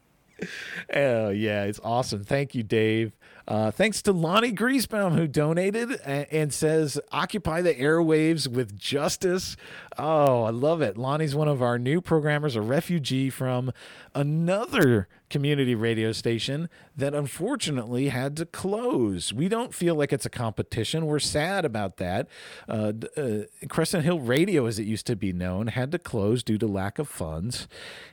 [0.94, 2.24] Oh yeah, it's awesome.
[2.24, 3.12] Thank you, Dave.
[3.50, 9.56] Uh, thanks to Lonnie Griesbaum who donated and, and says, "Occupy the airwaves with justice."
[9.98, 10.96] Oh, I love it.
[10.96, 13.72] Lonnie's one of our new programmers, a refugee from
[14.14, 19.32] another community radio station that unfortunately had to close.
[19.32, 21.06] We don't feel like it's a competition.
[21.06, 22.28] We're sad about that.
[22.68, 26.58] Uh, uh, Crescent Hill Radio, as it used to be known, had to close due
[26.58, 27.68] to lack of funds.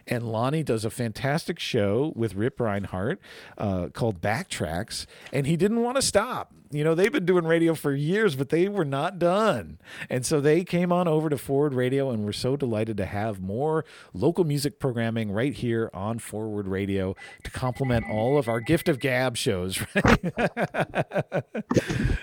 [0.06, 3.20] And Lonnie does a fantastic show with Rip Reinhardt
[3.58, 6.54] uh, called Backtracks, and he didn't want to stop.
[6.70, 9.80] You know, they've been doing radio for years, but they were not done.
[10.10, 13.40] And so they came on over to Forward Radio, and we're so delighted to have
[13.40, 18.90] more local music programming right here on Forward Radio to complement all of our Gift
[18.90, 19.80] of Gab shows.
[19.98, 21.44] Right?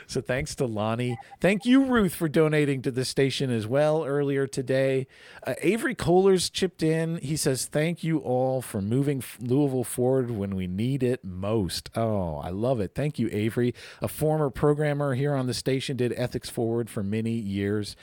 [0.06, 1.18] so thanks to Lonnie.
[1.40, 5.06] Thank you, Ruth, for donating to the station as well earlier today.
[5.46, 7.16] Uh, Avery Kolers chipped in.
[7.18, 11.90] He says, Thank you all for moving Louisville forward when we need it most.
[11.96, 12.94] Oh, I love it.
[12.94, 13.74] Thank you, Avery.
[14.00, 17.96] A former programmer here on the station did Ethics Forward for many years.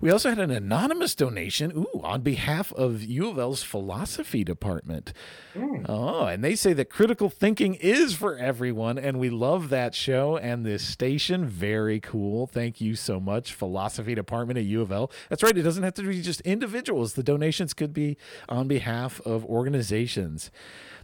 [0.00, 5.12] We also had an anonymous donation, ooh, on behalf of U of L's philosophy department.
[5.54, 5.86] Mm.
[5.88, 10.36] Oh, and they say that critical thinking is for everyone, and we love that show
[10.36, 11.46] and this station.
[11.46, 12.46] Very cool.
[12.46, 15.10] Thank you so much, philosophy department at U of L.
[15.28, 15.56] That's right.
[15.56, 17.14] It doesn't have to be just individuals.
[17.14, 18.16] The donations could be
[18.48, 20.52] on behalf of organizations.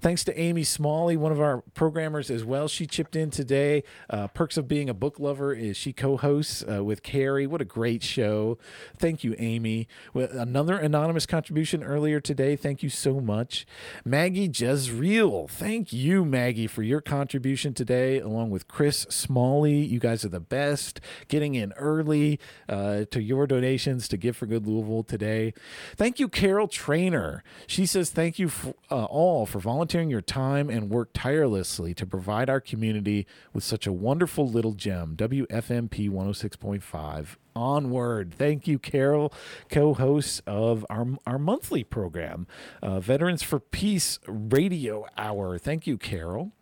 [0.04, 2.68] Thanks to Amy Smalley, one of our programmers as well.
[2.68, 3.84] She chipped in today.
[4.10, 7.46] Uh, Perks of Being a Book Lover is she co-hosts uh, with Carrie.
[7.46, 8.58] What a great show!
[8.98, 9.88] Thank you, Amy.
[10.12, 12.54] Another anonymous contribution earlier today.
[12.54, 13.64] Thank you so much,
[14.04, 15.48] Maggie Jezreel.
[15.48, 19.76] Thank you, Maggie, for your contribution today, along with Chris Smalley.
[19.76, 21.00] You guys are the best.
[21.28, 22.38] Getting in early
[22.68, 25.54] uh, to your donations to Give for Good Louisville today.
[25.96, 27.42] Thank you, Carol Trainer.
[27.66, 32.06] She says thank you for, uh, all for volunteering your time and work tirelessly to
[32.06, 35.14] provide our community with such a wonderful little gem.
[35.16, 38.34] WFMP 106.5 onward.
[38.36, 39.32] Thank you, Carol,
[39.70, 42.46] co-host of our our monthly program,
[42.82, 45.58] uh, Veterans for Peace Radio Hour.
[45.58, 46.52] Thank you, Carol.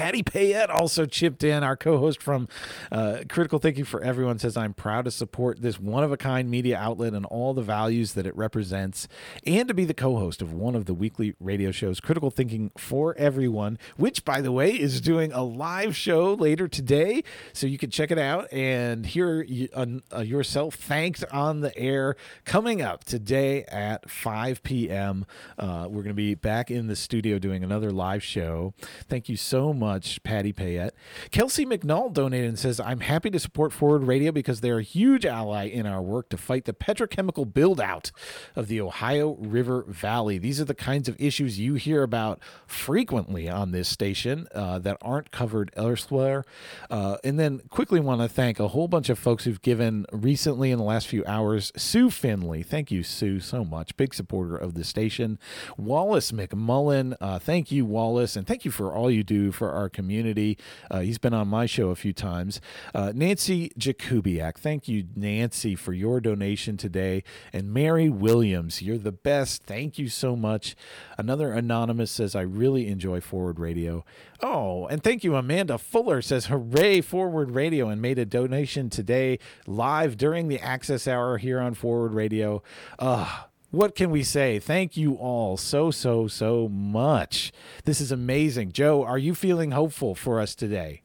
[0.00, 1.62] Patty Payette also chipped in.
[1.62, 2.48] Our co-host from
[2.90, 7.26] uh, Critical Thinking for Everyone says, "I'm proud to support this one-of-a-kind media outlet and
[7.26, 9.08] all the values that it represents,
[9.44, 13.14] and to be the co-host of one of the weekly radio shows, Critical Thinking for
[13.18, 17.90] Everyone, which, by the way, is doing a live show later today, so you can
[17.90, 24.08] check it out and hear uh, yourself thanked on the air coming up today at
[24.08, 25.26] 5 p.m.
[25.58, 28.72] Uh, we're going to be back in the studio doing another live show.
[29.06, 29.89] Thank you so much,
[30.22, 30.94] Patty Payette.
[31.30, 35.26] Kelsey McNall donated and says, I'm happy to support Forward Radio because they're a huge
[35.26, 38.12] ally in our work to fight the petrochemical build out
[38.54, 40.38] of the Ohio River Valley.
[40.38, 44.98] These are the kinds of issues you hear about frequently on this station uh, that
[45.02, 46.44] aren't covered elsewhere.
[46.90, 50.70] Uh, and then quickly want to thank a whole bunch of folks who've given recently
[50.70, 51.72] in the last few hours.
[51.76, 53.96] Sue Finley, thank you, Sue, so much.
[53.96, 55.38] Big supporter of the station.
[55.76, 59.88] Wallace McMullen, uh, thank you, Wallace, and thank you for all you do for our
[59.88, 60.58] community.
[60.90, 62.60] Uh, he's been on my show a few times.
[62.94, 67.22] Uh, Nancy Jakubiak, thank you, Nancy, for your donation today.
[67.52, 69.62] And Mary Williams, you're the best.
[69.64, 70.76] Thank you so much.
[71.18, 74.04] Another anonymous says, I really enjoy Forward Radio.
[74.42, 79.38] Oh, and thank you, Amanda Fuller says, hooray, Forward Radio, and made a donation today
[79.66, 82.62] live during the Access Hour here on Forward Radio.
[82.98, 84.58] Uh, what can we say?
[84.58, 87.52] Thank you all so, so, so much.
[87.84, 88.72] This is amazing.
[88.72, 91.02] Joe, are you feeling hopeful for us today?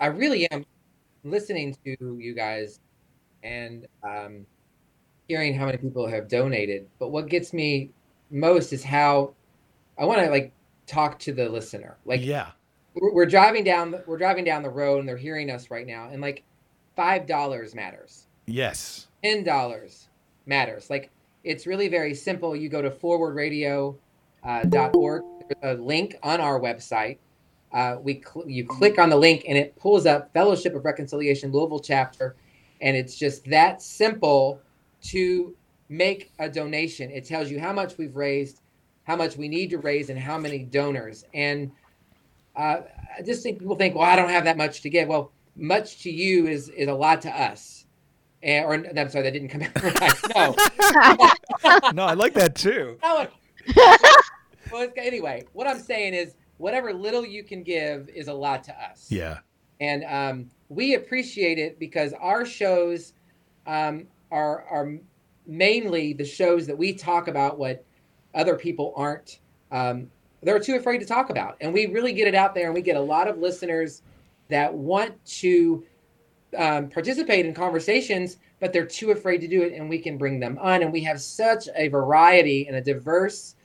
[0.00, 0.64] I really am
[1.24, 2.80] listening to you guys
[3.42, 4.46] and um,
[5.28, 6.88] hearing how many people have donated.
[6.98, 7.90] But what gets me
[8.30, 9.34] most is how
[9.98, 10.52] I want to like
[10.86, 11.96] talk to the listener.
[12.04, 12.50] Like, yeah,
[12.94, 16.20] we're, driving down, we're driving down the road, and they're hearing us right now, and
[16.20, 16.42] like
[16.96, 20.08] five dollars matters, yes, ten dollars
[20.46, 20.90] matters.
[20.90, 21.10] Like,
[21.44, 22.54] it's really very simple.
[22.54, 25.22] You go to forwardradio.org.
[25.60, 27.18] There's a link on our website.
[27.72, 31.52] Uh, we cl- you click on the link and it pulls up Fellowship of Reconciliation
[31.52, 32.36] Louisville chapter,
[32.80, 34.60] and it's just that simple
[35.04, 35.54] to
[35.88, 37.10] make a donation.
[37.10, 38.60] It tells you how much we've raised,
[39.04, 41.24] how much we need to raise, and how many donors.
[41.32, 41.72] And
[42.56, 42.82] uh,
[43.18, 45.08] I just think people think, well, I don't have that much to give.
[45.08, 47.81] Well, much to you is is a lot to us.
[48.42, 50.56] And, or I'm sorry, that didn't come out right.
[51.74, 52.98] No, no, I like that too.
[53.02, 53.28] no.
[54.72, 58.64] well, it's- anyway, what I'm saying is, whatever little you can give is a lot
[58.64, 59.06] to us.
[59.10, 59.38] Yeah,
[59.80, 63.12] and um, we appreciate it because our shows
[63.66, 64.94] um, are are
[65.46, 67.84] mainly the shows that we talk about what
[68.34, 70.10] other people aren't um,
[70.42, 72.82] they're too afraid to talk about and we really get it out there and we
[72.82, 74.02] get a lot of listeners
[74.48, 75.84] that want to
[76.58, 80.38] um, participate in conversations but they're too afraid to do it and we can bring
[80.38, 80.82] them on.
[80.82, 83.56] And we have such a variety and a diverse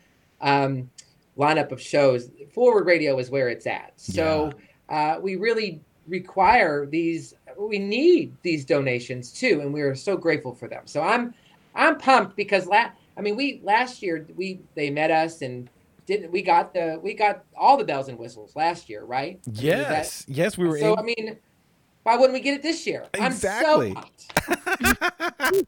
[0.42, 0.90] um,
[1.38, 2.32] lineup of shows.
[2.52, 3.94] Forward radio is where it's at.
[3.96, 4.52] So
[4.90, 10.54] uh, we really require these we need these donations too and we are so grateful
[10.56, 10.84] for them.
[10.86, 11.34] So i'm
[11.76, 15.70] i'm pumped because la- i mean we last year we they met us and
[16.06, 19.40] didn't we got the we got all the bells and whistles last year right?
[19.46, 20.80] I mean, that- yes, yes, we were.
[20.80, 21.38] so able- i mean
[22.08, 23.90] why wouldn't we get it this year Exactly.
[23.90, 25.68] i'm so pumped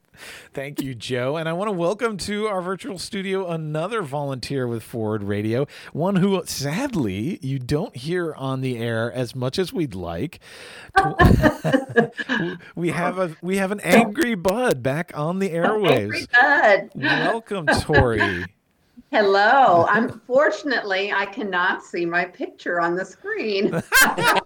[0.52, 1.36] Thank you, Joe.
[1.36, 6.16] And I want to welcome to our virtual studio another volunteer with Forward Radio, one
[6.16, 10.40] who sadly you don't hear on the air as much as we'd like.
[12.74, 16.28] we have a we have an angry bud back on the Angry airwaves.
[16.32, 16.90] Bud.
[16.94, 18.44] Welcome, Tori.
[19.10, 19.86] Hello.
[19.90, 23.82] Unfortunately, I cannot see my picture on the screen.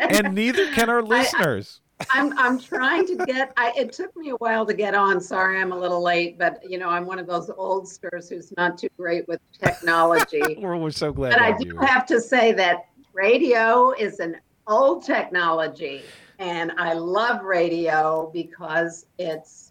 [0.00, 1.80] And neither can our listeners.
[2.10, 3.52] I'm I'm trying to get.
[3.56, 5.20] I it took me a while to get on.
[5.20, 8.78] Sorry, I'm a little late, but you know I'm one of those oldsters who's not
[8.78, 10.56] too great with technology.
[10.58, 11.32] we're, we're so glad.
[11.32, 11.76] but I do you.
[11.78, 16.02] have to say that radio is an old technology,
[16.38, 19.67] and I love radio because it's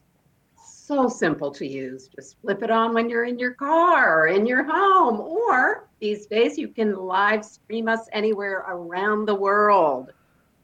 [0.88, 2.08] so simple to use.
[2.08, 6.26] Just flip it on when you're in your car or in your home, or these
[6.28, 10.12] days you can live stream us anywhere around the world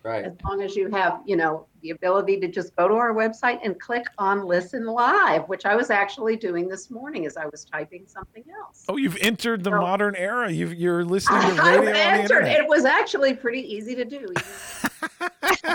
[0.04, 0.26] Right.
[0.26, 3.60] as long as you have, you know, the ability to just go to our website
[3.64, 7.64] and click on listen live, which I was actually doing this morning as I was
[7.66, 8.84] typing something else.
[8.90, 10.50] Oh, you've entered the So- modern era.
[10.52, 12.22] You've, you're listening to I radio on the entered.
[12.24, 12.60] internet.
[12.60, 14.34] It was actually pretty easy to do.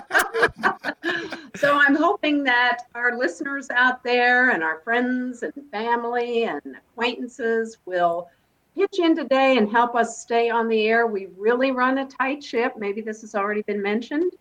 [1.56, 7.78] so I'm hoping that our listeners out there and our friends and family and acquaintances
[7.86, 8.28] will
[8.76, 11.06] pitch in today and help us stay on the air.
[11.06, 12.74] We really run a tight ship.
[12.76, 14.32] Maybe this has already been mentioned.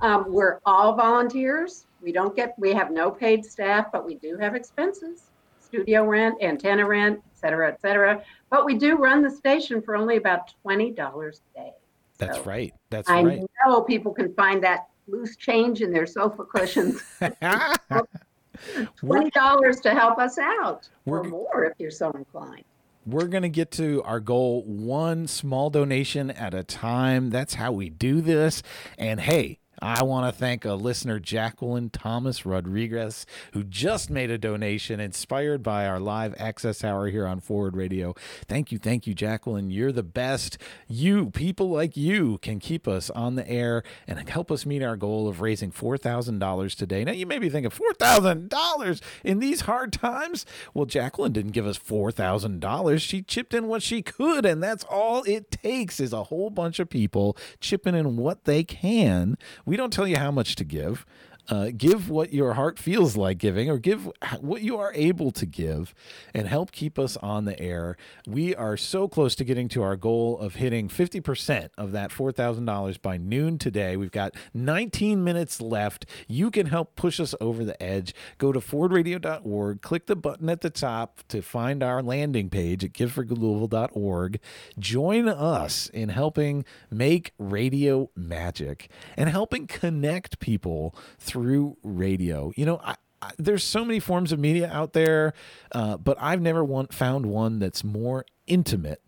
[0.00, 1.86] Um, we're all volunteers.
[2.02, 5.30] We don't get, we have no paid staff, but we do have expenses,
[5.60, 8.22] studio rent, antenna rent, et cetera, et cetera.
[8.50, 11.72] But we do run the station for only about $20 a day.
[12.18, 12.72] That's So right.
[12.90, 13.42] That's I right.
[13.66, 17.02] know people can find that loose change in their sofa cushions.
[17.20, 22.64] $20 to help us out or We're- more if you're so inclined.
[23.06, 27.28] We're going to get to our goal one small donation at a time.
[27.28, 28.62] That's how we do this.
[28.96, 34.38] And hey, I want to thank a listener, Jacqueline Thomas Rodriguez, who just made a
[34.38, 38.14] donation inspired by our live access hour here on Forward Radio.
[38.48, 39.68] Thank you, thank you, Jacqueline.
[39.68, 40.56] You're the best.
[40.88, 44.96] You, people like you, can keep us on the air and help us meet our
[44.96, 47.04] goal of raising $4,000 today.
[47.04, 50.46] Now, you may be thinking, $4,000 in these hard times?
[50.72, 53.00] Well, Jacqueline didn't give us $4,000.
[53.02, 56.78] She chipped in what she could, and that's all it takes is a whole bunch
[56.78, 59.36] of people chipping in what they can.
[59.66, 61.04] We don't tell you how much to give.
[61.48, 65.44] Uh, give what your heart feels like giving, or give what you are able to
[65.44, 65.94] give,
[66.32, 67.96] and help keep us on the air.
[68.26, 73.02] We are so close to getting to our goal of hitting 50% of that $4,000
[73.02, 73.96] by noon today.
[73.96, 76.06] We've got 19 minutes left.
[76.26, 78.14] You can help push us over the edge.
[78.38, 82.92] Go to forwardradio.org, click the button at the top to find our landing page at
[82.92, 84.40] giveforgoodlouisville.org.
[84.78, 92.52] Join us in helping make radio magic and helping connect people through radio.
[92.56, 95.32] You know, I, I, there's so many forms of media out there,
[95.72, 99.02] uh, but I've never one, found one that's more intimate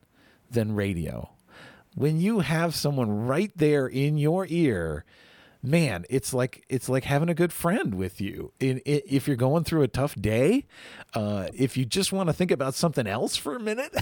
[0.50, 1.30] than radio.
[1.94, 5.04] When you have someone right there in your ear,
[5.66, 8.52] man, it's like it's like having a good friend with you.
[8.60, 10.64] In, i if you're going through a tough day,
[11.14, 13.94] uh, if you just want to think about something else for a minute,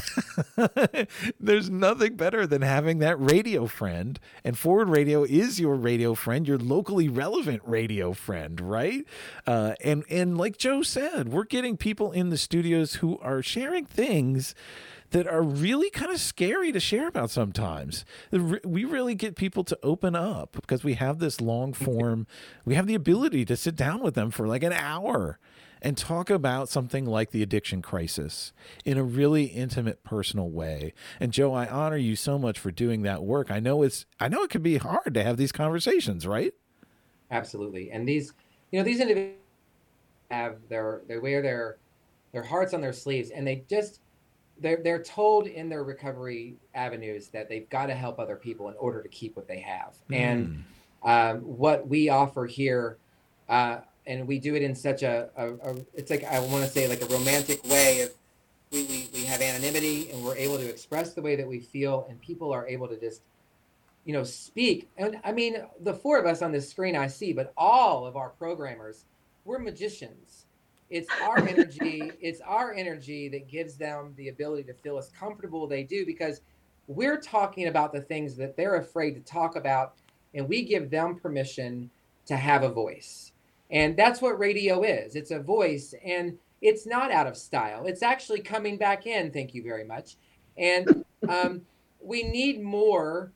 [1.40, 4.20] there's nothing better than having that radio friend.
[4.44, 9.04] And Forward Radio is your radio friend, your locally relevant radio friend, right?
[9.46, 13.86] Uh, and and like Joe said, we're getting people in the studios who are sharing
[13.86, 14.54] things
[15.14, 18.04] that are really kind of scary to share about sometimes.
[18.32, 22.26] We really get people to open up because we have this long form,
[22.64, 25.38] we have the ability to sit down with them for like an hour
[25.80, 28.52] and talk about something like the addiction crisis
[28.84, 30.92] in a really intimate personal way.
[31.20, 33.52] And Joe, I honor you so much for doing that work.
[33.52, 36.54] I know it's I know it can be hard to have these conversations, right?
[37.30, 37.92] Absolutely.
[37.92, 38.32] And these,
[38.72, 39.38] you know, these individuals
[40.32, 41.76] have their they wear their
[42.32, 44.00] their hearts on their sleeves, and they just
[44.60, 48.74] they're they're told in their recovery avenues that they've got to help other people in
[48.76, 49.96] order to keep what they have.
[50.10, 50.64] And
[51.02, 52.98] um, what we offer here,
[53.48, 56.70] uh, and we do it in such a, a, a it's like I want to
[56.70, 58.12] say like a romantic way of
[58.70, 62.06] we, we we have anonymity and we're able to express the way that we feel,
[62.08, 63.22] and people are able to just
[64.04, 64.88] you know speak.
[64.96, 68.16] And I mean, the four of us on this screen I see, but all of
[68.16, 69.04] our programmers,
[69.44, 70.43] we're magicians.
[70.94, 72.12] It's our energy.
[72.20, 76.40] It's our energy that gives them the ability to feel as comfortable they do because
[76.86, 79.94] we're talking about the things that they're afraid to talk about
[80.34, 81.90] and we give them permission
[82.26, 83.32] to have a voice.
[83.72, 85.16] And that's what radio is.
[85.16, 87.86] It's a voice and it's not out of style.
[87.86, 89.32] It's actually coming back in.
[89.32, 90.14] Thank you very much.
[90.56, 91.62] And um,
[92.00, 93.32] we need more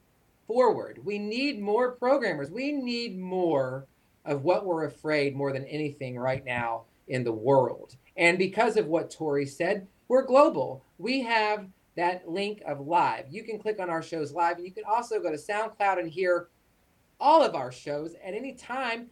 [0.46, 1.00] forward.
[1.04, 2.52] We need more programmers.
[2.52, 3.84] We need more
[4.24, 7.96] of what we're afraid more than anything right now in the world.
[8.16, 10.84] And because of what Tori said, we're global.
[10.98, 13.26] We have that link of live.
[13.30, 16.08] You can click on our shows live, and you can also go to SoundCloud and
[16.10, 16.48] hear
[17.20, 19.08] all of our shows at any time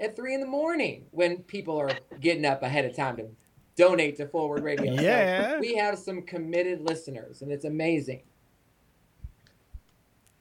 [0.00, 1.90] at three in the morning when people are
[2.20, 3.26] getting up ahead of time to
[3.76, 4.94] donate to Forward Radio.
[4.96, 5.58] So Yeah.
[5.58, 8.22] we have some committed listeners, and it's amazing.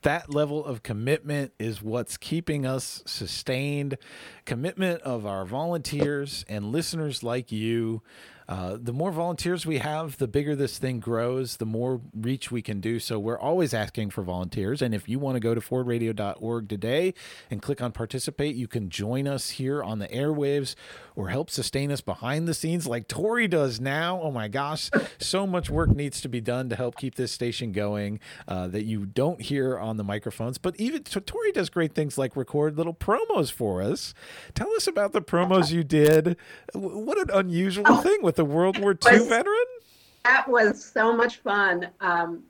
[0.04, 3.98] that level of commitment is what's keeping us sustained.
[4.48, 8.02] Commitment of our volunteers and listeners like you.
[8.50, 12.62] Uh, the more volunteers we have, the bigger this thing grows, the more reach we
[12.62, 12.98] can do.
[12.98, 14.82] So we're always asking for volunteers.
[14.82, 17.14] And if you want to go to forwardradio.org today
[17.52, 20.76] and click on participate, you can join us here on the airwaves
[21.14, 24.22] or help sustain us behind the scenes like Tori does now.
[24.22, 24.90] Oh my gosh,
[25.20, 28.86] so much work needs to be done to help keep this station going uh, that
[28.86, 30.58] you don't hear on the microphones.
[30.58, 34.14] But even Tori does great things like record little promos for us.
[34.54, 36.38] Tell us about the promos you did.
[36.74, 38.02] What an unusual oh.
[38.02, 39.66] thing with the World War II was, veteran?
[40.24, 41.90] That was so much fun.
[42.02, 42.44] Um,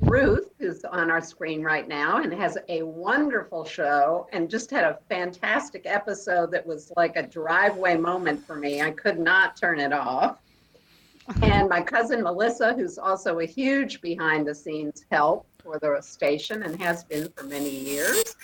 [0.00, 4.84] Ruth, who's on our screen right now and has a wonderful show and just had
[4.84, 8.82] a fantastic episode that was like a driveway moment for me.
[8.82, 10.38] I could not turn it off.
[11.42, 16.62] And my cousin Melissa, who's also a huge behind the scenes help for the station
[16.64, 18.36] and has been for many years.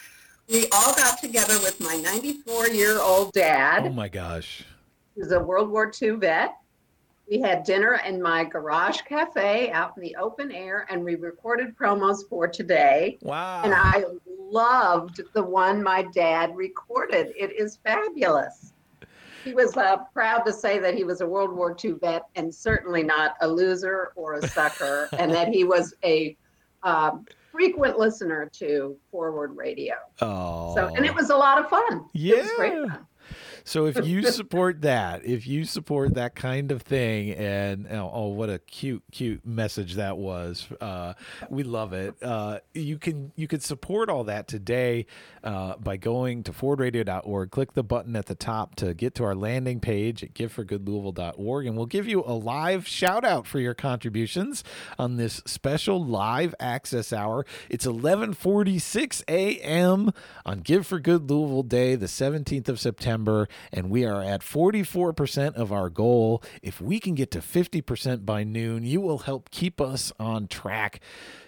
[0.49, 3.85] We all got together with my 94 year old dad.
[3.87, 4.65] Oh my gosh.
[5.15, 6.57] Who's a World War II vet
[7.29, 11.77] we had dinner in my garage cafe out in the open air, and we recorded
[11.77, 13.19] promos for today.
[13.23, 13.63] Wow.
[13.65, 14.05] And I
[14.39, 17.33] loved the one my dad recorded.
[17.37, 18.73] It is fabulous.
[19.45, 22.53] He was uh, proud to say that he was a World War II vet and
[22.53, 26.37] certainly not a loser or a sucker, and that he was a
[26.83, 27.27] um,
[27.57, 29.95] frequent listener to Forward Radio.
[30.21, 30.75] Oh.
[30.75, 32.05] So, and it was a lot of fun.
[32.13, 32.99] Yeah.
[33.67, 38.29] So if you support that, if you support that kind of thing, and oh, oh
[38.29, 40.69] what a cute, cute message that was.
[40.81, 41.15] Uh,
[41.51, 42.15] we love it.
[42.23, 45.07] Uh, you can you can support all that today
[45.43, 47.51] uh, by going to forwardradio.org.
[47.51, 51.77] Click the button at the top to get to our landing page at giveforgoodlouisville.org, and
[51.77, 54.63] we'll give you a live shout out for your contributions
[54.97, 57.45] on this special live access hour.
[57.69, 60.13] It's 11:46 a.m.
[60.45, 65.55] on Give for Good Louisville Day, the 17th of September and we are at 44%
[65.55, 66.43] of our goal.
[66.63, 71.01] If we can get to 50% by noon, you will help keep us on track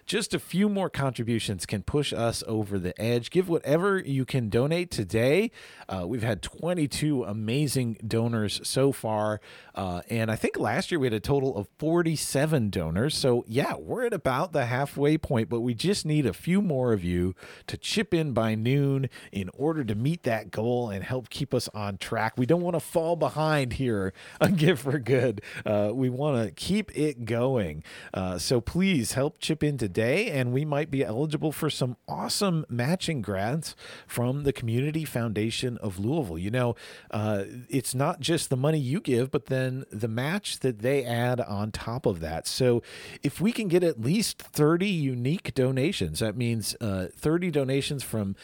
[0.09, 3.31] just a few more contributions can push us over the edge.
[3.31, 5.51] Give whatever you can donate today.
[5.87, 9.39] Uh, we've had 22 amazing donors so far.
[9.75, 13.17] Uh, and I think last year we had a total of 47 donors.
[13.17, 16.95] So, yeah, we're at about the halfway point, but we just need a few more
[16.95, 17.35] of you
[17.67, 21.69] to chip in by noon in order to meet that goal and help keep us
[21.75, 22.33] on track.
[22.39, 25.43] We don't want to fall behind here on Give for Good.
[25.67, 27.85] Uh, we want to keep it going.
[28.15, 31.97] Uh, so, please help chip in today today, and we might be eligible for some
[32.07, 33.75] awesome matching grants
[34.07, 36.39] from the Community Foundation of Louisville.
[36.39, 36.77] You know,
[37.11, 41.41] uh, it's not just the money you give, but then the match that they add
[41.41, 42.47] on top of that.
[42.47, 42.81] So
[43.25, 48.37] if we can get at least 30 unique donations, that means uh, 30 donations from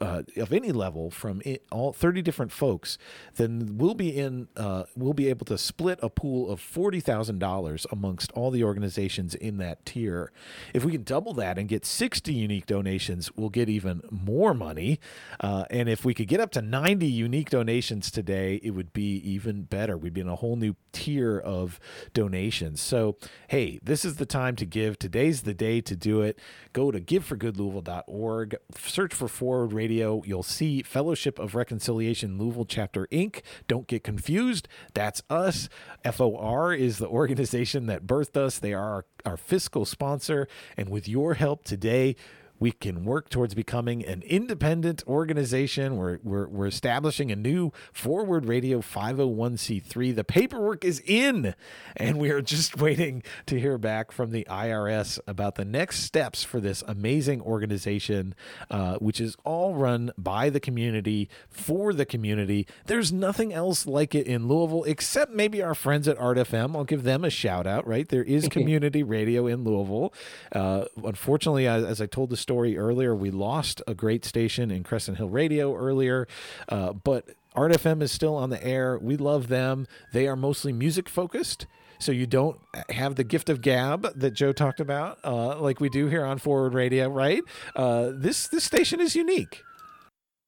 [0.00, 2.98] uh, of any level from all 30 different folks,
[3.36, 7.38] then we'll be in uh, we'll be able to split a pool of forty thousand
[7.38, 10.32] dollars amongst all the organizations in that tier.
[10.74, 15.00] If we can double that and get 60 unique donations, we'll get even more money.
[15.40, 19.16] Uh, and if we could get up to 90 unique donations today, it would be
[19.16, 19.96] even better.
[19.96, 21.78] We'd be in a whole new tier of
[22.12, 22.80] donations.
[22.80, 23.16] So
[23.48, 24.98] hey, this is the time to give.
[24.98, 26.38] Today's the day to do it.
[26.72, 33.42] Go to giveforgoodlouisville.org, search for Forward Radio, you'll see Fellowship of Reconciliation Louisville Chapter Inc.
[33.68, 34.66] Don't get confused.
[34.92, 35.68] That's us.
[36.04, 38.58] FOR is the organization that birthed us.
[38.58, 40.48] They are our, our fiscal sponsor.
[40.76, 42.16] And with your help today,
[42.60, 45.96] we can work towards becoming an independent organization.
[45.96, 50.14] We're, we're, we're establishing a new Forward Radio 501c3.
[50.14, 51.54] The paperwork is in,
[51.96, 56.42] and we are just waiting to hear back from the IRS about the next steps
[56.42, 58.34] for this amazing organization,
[58.70, 62.66] uh, which is all run by the community for the community.
[62.86, 66.76] There's nothing else like it in Louisville except maybe our friends at Art FM.
[66.76, 68.08] I'll give them a shout out, right?
[68.08, 70.12] There is community radio in Louisville.
[70.52, 73.14] Uh, unfortunately, as, as I told the story earlier.
[73.14, 76.26] We lost a great station in Crescent Hill Radio earlier,
[76.68, 78.98] uh, but Art FM is still on the air.
[78.98, 79.86] We love them.
[80.12, 81.66] They are mostly music focused.
[81.98, 85.88] So you don't have the gift of gab that Joe talked about, uh, like we
[85.88, 87.42] do here on Forward Radio, right?
[87.74, 89.64] Uh, this this station is unique.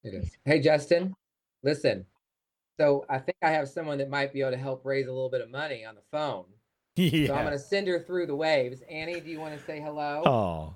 [0.05, 0.31] It is.
[0.45, 1.15] Hey, Justin,
[1.65, 2.07] listen.
[2.79, 5.29] So I think I have someone that might be able to help raise a little
[5.29, 6.47] bit of money on the phone.
[6.97, 7.27] Yeah.
[7.27, 8.83] So I'm going to send her through the waves.
[8.89, 10.23] Annie, do you want to say hello?
[10.25, 10.75] Oh.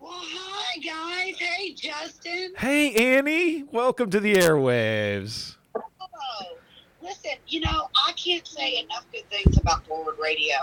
[0.00, 1.36] Well, hi guys.
[1.40, 2.52] Hey, Justin.
[2.56, 3.64] Hey, Annie.
[3.64, 5.56] Welcome to the airwaves.
[5.74, 6.56] Oh,
[7.02, 10.54] listen, you know, I can't say enough good things about Forward Radio.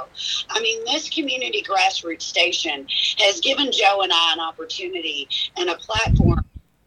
[0.49, 5.27] I mean, this community grassroots station has given Joe and I an opportunity
[5.57, 6.45] and a platform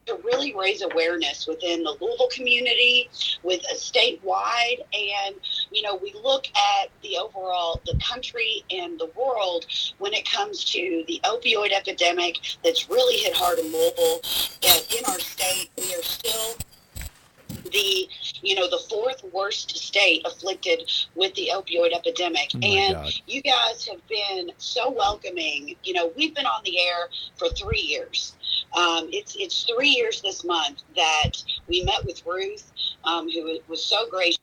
[0.08, 3.08] to really raise awareness within the Louisville community,
[3.42, 5.36] with a statewide, and
[5.70, 9.66] you know we look at the overall the country and the world
[9.98, 14.20] when it comes to the opioid epidemic that's really hit hard in Louisville.
[14.98, 16.54] In our state, we are still
[17.64, 18.08] the
[18.42, 22.50] you know the fourth worst state afflicted with the opioid epidemic.
[22.54, 23.12] Oh and God.
[23.26, 25.74] you guys have been so welcoming.
[25.84, 28.34] You know we've been on the air for three years.
[28.76, 31.32] Um, it's it's three years this month that
[31.68, 32.70] we met with ruth
[33.04, 34.38] um, who was so gracious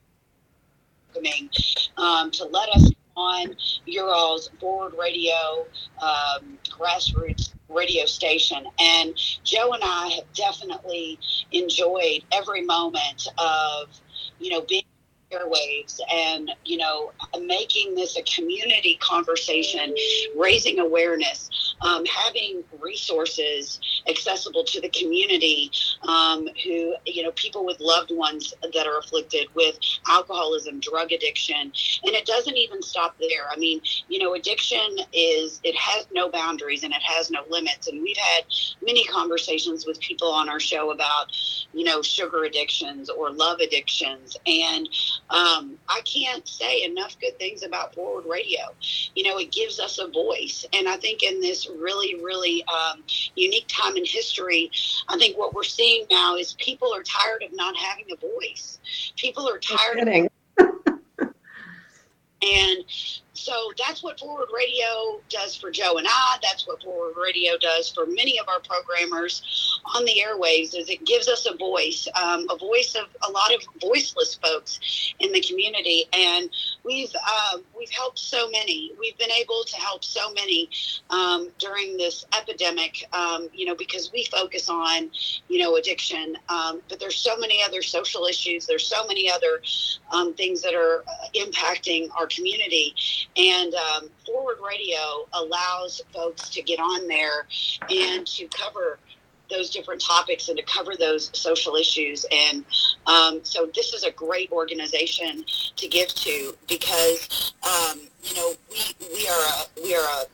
[1.15, 1.49] welcoming
[1.97, 3.55] um, to let us on
[3.85, 5.67] your all's forward radio
[6.01, 8.65] um, grassroots radio station.
[8.79, 11.19] And joe and i have definitely
[11.51, 14.01] enjoyed every moment of
[14.39, 14.83] you know being
[15.31, 17.11] airwaves and you know
[17.41, 19.93] making this a community conversation
[20.35, 21.49] raising awareness
[21.81, 25.71] um, having resources accessible to the community
[26.07, 31.55] um, who you know people with loved ones that are afflicted with alcoholism drug addiction.
[32.03, 33.47] And it doesn't even stop there.
[33.51, 37.87] I mean you know addiction is it has no boundaries and it has no limits.
[37.87, 38.45] And we've had
[38.83, 41.31] many conversations with people on our show about
[41.73, 44.37] you know sugar addictions or love addictions.
[44.45, 44.87] And
[45.29, 48.61] um, i can't say enough good things about forward radio.
[49.15, 50.65] You know it gives us a voice.
[50.73, 53.03] And i think in this really really um,
[53.35, 54.71] unique time in history
[55.09, 58.79] i think what we're seeing now is people are tired of not having a voice.
[59.17, 60.07] People are tired of
[62.41, 62.83] and
[63.35, 66.37] so that's what Forward Radio does for Joe and I.
[66.41, 70.75] That's what Forward Radio does for many of our programmers on the airwaves.
[70.75, 74.79] Is it gives us a voice, um, a voice of a lot of voiceless folks
[75.19, 76.49] in the community, and
[76.83, 78.93] we've uh, we've helped so many.
[78.99, 80.69] We've been able to help so many
[81.09, 83.05] um, during this epidemic.
[83.13, 85.11] Um, you know, because we focus on
[85.49, 88.65] you know addiction, um, but there's so many other social issues.
[88.65, 89.61] There's so many other
[90.11, 92.95] um, things that are uh, impacting our community.
[93.37, 97.47] And um, Forward Radio allows folks to get on there
[97.89, 98.97] and to cover
[99.49, 102.25] those different topics and to cover those social issues.
[102.31, 102.65] And
[103.05, 108.79] um, so this is a great organization to give to because um, you know we
[109.13, 110.25] we are a we are a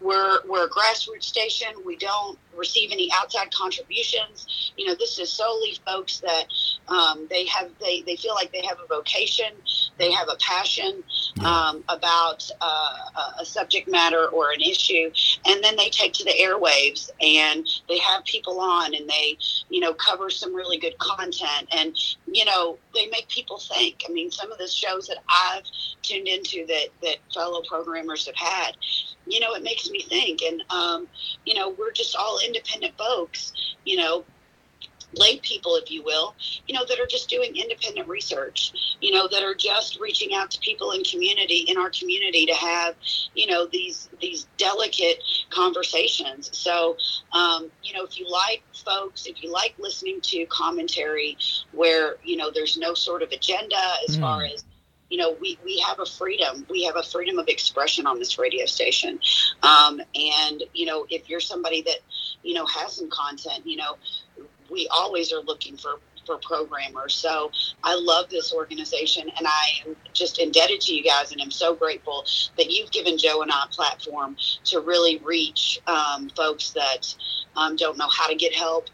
[0.00, 1.68] we're we're a grassroots station.
[1.84, 4.72] We don't receive any outside contributions.
[4.76, 6.44] You know, this is solely folks that
[6.88, 9.52] um, they have they, they feel like they have a vocation,
[9.98, 11.02] they have a passion
[11.44, 15.10] um, about uh, a- a subject matter or an issue,
[15.46, 19.36] and then they take to the airwaves and they have people on and they
[19.70, 21.96] you know cover some really good content and
[22.30, 24.02] you know they make people think.
[24.08, 25.64] I mean, some of the shows that I've
[26.02, 28.76] tuned into that that fellow programmers have had,
[29.30, 30.42] you know, it makes me think.
[30.42, 31.08] And um,
[31.44, 33.52] you know, we're just all independent folks,
[33.84, 34.24] you know,
[35.14, 36.34] lay people, if you will,
[36.66, 40.50] you know, that are just doing independent research, you know, that are just reaching out
[40.50, 42.94] to people in community, in our community to have,
[43.34, 46.50] you know, these, these delicate conversations.
[46.52, 46.96] So,
[47.32, 51.38] um, you know, if you like folks, if you like listening to commentary
[51.72, 53.76] where, you know, there's no sort of agenda
[54.06, 54.20] as Mm.
[54.20, 54.64] far as,
[55.10, 56.66] you know, we, we have a freedom.
[56.68, 59.18] We have a freedom of expression on this radio station.
[59.62, 61.98] Um, and, you know, if you're somebody that,
[62.42, 63.96] you know, has some content, you know,
[64.70, 67.14] we always are looking for for programmers.
[67.14, 67.50] So
[67.82, 71.74] I love this organization and I am just indebted to you guys and I'm so
[71.74, 72.24] grateful
[72.58, 77.14] that you've given Joe and I a platform to really reach um, folks that
[77.56, 78.90] um, don't know how to get help.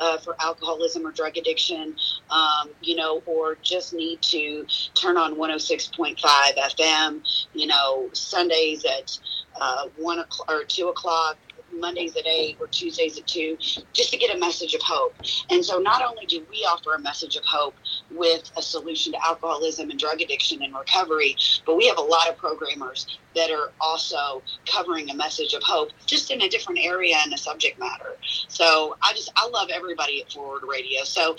[0.00, 1.94] Uh, for alcoholism or drug addiction,
[2.30, 6.16] um, you know, or just need to turn on 106.5
[6.56, 7.20] FM,
[7.52, 9.18] you know, Sundays at
[9.60, 11.36] uh, 1 o'clock or 2 o'clock,
[11.72, 13.56] Mondays at 8 or Tuesdays at 2,
[13.92, 15.14] just to get a message of hope.
[15.50, 17.74] And so not only do we offer a message of hope
[18.10, 22.28] with a solution to alcoholism and drug addiction and recovery, but we have a lot
[22.28, 27.16] of programmers that are also covering a message of hope just in a different area
[27.22, 28.16] and a subject matter.
[28.48, 31.04] So I just, I love everybody at Forward Radio.
[31.04, 31.36] So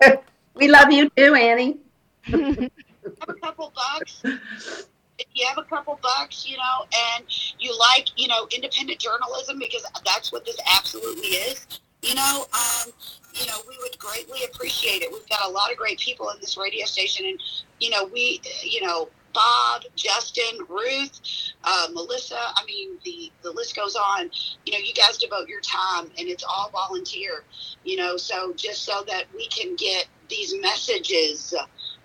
[0.54, 1.78] we love you too, Annie.
[2.26, 4.22] have a couple bucks.
[4.24, 7.24] If you have a couple bucks, you know, and
[7.58, 11.66] you like, you know, independent journalism because that's what this absolutely is,
[12.02, 12.92] you know, um,
[13.40, 15.12] you know, we would greatly appreciate it.
[15.12, 17.40] We've got a lot of great people in this radio station, and
[17.80, 21.20] you know, we, you know, Bob, Justin, Ruth,
[21.64, 22.38] uh, Melissa.
[22.38, 24.30] I mean, the the list goes on.
[24.66, 27.44] You know, you guys devote your time, and it's all volunteer.
[27.84, 31.54] You know, so just so that we can get these messages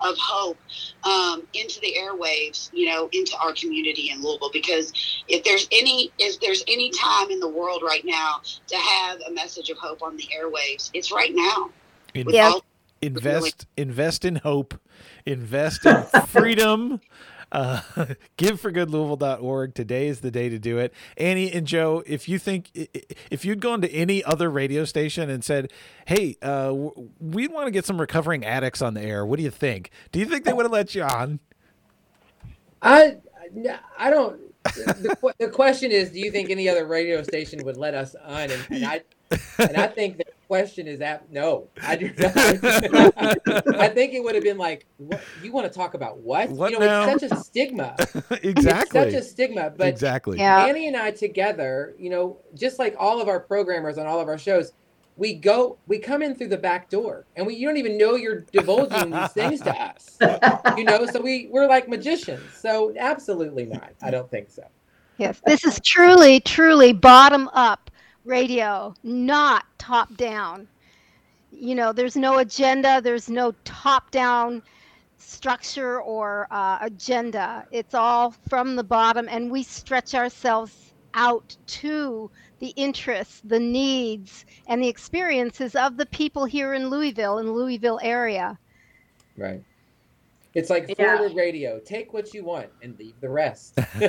[0.02, 0.58] of hope
[1.04, 4.52] um, into the airwaves, you know, into our community in Louisville.
[4.52, 4.94] Because
[5.28, 9.32] if there's any if there's any time in the world right now to have a
[9.32, 11.70] message of hope on the airwaves, it's right now.
[12.14, 12.50] In- Yeah.
[12.50, 12.66] all-
[13.02, 14.80] invest invest in hope
[15.26, 17.02] invest in freedom
[17.54, 17.82] uh,
[18.38, 22.70] giveforgoodlouisville.org today is the day to do it annie and joe if you think
[23.32, 25.72] if you'd gone to any other radio station and said
[26.08, 26.74] hey uh,
[27.20, 30.20] we want to get some recovering addicts on the air what do you think do
[30.20, 31.40] you think they would have let you on
[32.84, 33.18] I
[33.98, 34.40] I don't.
[34.64, 38.52] The, the question is, do you think any other radio station would let us on?
[38.52, 39.02] And, and I
[39.60, 42.38] and I think the question is that no, I do not.
[43.76, 46.50] I think it would have been like, what, you want to talk about what?
[46.50, 47.10] What you know, now?
[47.10, 47.96] it's such a stigma.
[48.44, 49.72] exactly It's such a stigma.
[49.76, 50.66] But exactly Yeah.
[50.66, 54.28] Annie and I together, you know, just like all of our programmers on all of
[54.28, 54.74] our shows,
[55.16, 58.16] we go, we come in through the back door, and we you don't even know
[58.16, 60.18] you're divulging these things to us,
[60.78, 61.06] you know.
[61.06, 62.44] So we we're like magicians.
[62.54, 63.92] So absolutely not.
[64.02, 64.64] I don't think so.
[65.18, 67.92] Yes, this is truly, truly bottom up
[68.26, 70.68] radio, not top down.
[71.52, 74.64] You know, there's no agenda, there's no top down
[75.18, 77.66] structure or uh, agenda.
[77.72, 84.46] It's all from the bottom, and we stretch ourselves out to the interests, the needs,
[84.68, 88.58] and the experiences of the people here in Louisville, in Louisville area.
[89.38, 89.64] Right.
[90.54, 91.18] It's like Yeah.
[91.18, 91.80] forward radio.
[91.80, 93.80] Take what you want and leave the rest.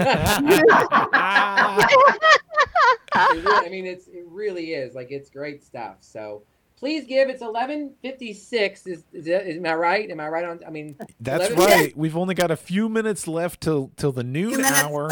[3.16, 5.96] I mean, it's it really is like it's great stuff.
[6.00, 6.42] So
[6.76, 7.28] please give.
[7.28, 8.86] It's eleven fifty six.
[8.86, 10.10] Is, is that, am I right?
[10.10, 10.60] Am I right on?
[10.66, 11.96] I mean, That's 11 right.
[11.96, 15.10] We've only got a few minutes left till till the noon hour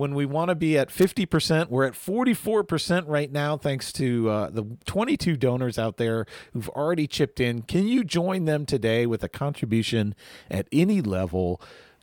[0.00, 1.68] when we want to be at 50%.
[1.68, 6.24] We're at 44% right now thanks to uh, the 22 donors out there
[6.54, 7.60] who've already chipped in.
[7.60, 10.14] Can you join them today with a contribution
[10.50, 11.60] at any level?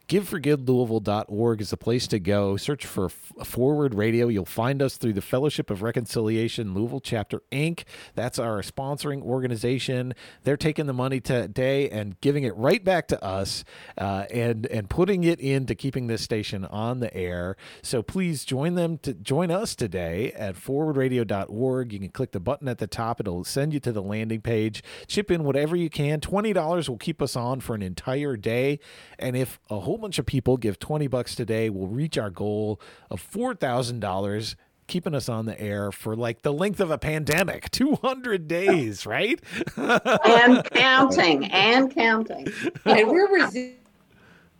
[0.07, 2.55] GiveForGoodLouisville.org is the place to go.
[2.55, 4.29] Search for Forward Radio.
[4.29, 7.83] You'll find us through the Fellowship of Reconciliation Louisville Chapter Inc.
[8.15, 10.13] That's our sponsoring organization.
[10.45, 13.65] They're taking the money today and giving it right back to us
[13.97, 17.57] uh, and and putting it into keeping this station on the air.
[17.81, 21.91] So please join them to join us today at forwardradio.org.
[21.91, 23.19] You can click the button at the top.
[23.19, 24.81] It'll send you to the landing page.
[25.07, 26.21] Chip in whatever you can.
[26.21, 28.79] $20 will keep us on for an entire day.
[29.19, 32.79] And if a whole bunch of people give 20 bucks today, we'll reach our goal
[33.09, 34.55] of $4,000
[34.87, 39.41] keeping us on the air for like the length of a pandemic 200 days right
[39.75, 42.47] and counting and counting.
[42.85, 43.75] and we're resi-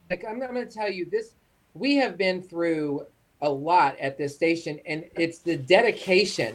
[0.09, 1.31] like I'm, I'm going to tell you this.
[1.73, 3.05] We have been through
[3.41, 6.53] a lot at this station, and it's the dedication,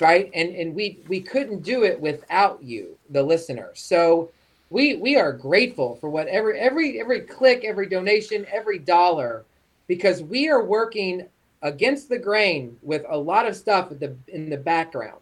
[0.00, 0.30] right?
[0.34, 3.70] And and we we couldn't do it without you, the listener.
[3.74, 4.30] So
[4.70, 9.44] we we are grateful for whatever every every click, every donation, every dollar,
[9.86, 11.26] because we are working
[11.62, 15.20] against the grain with a lot of stuff at the in the background.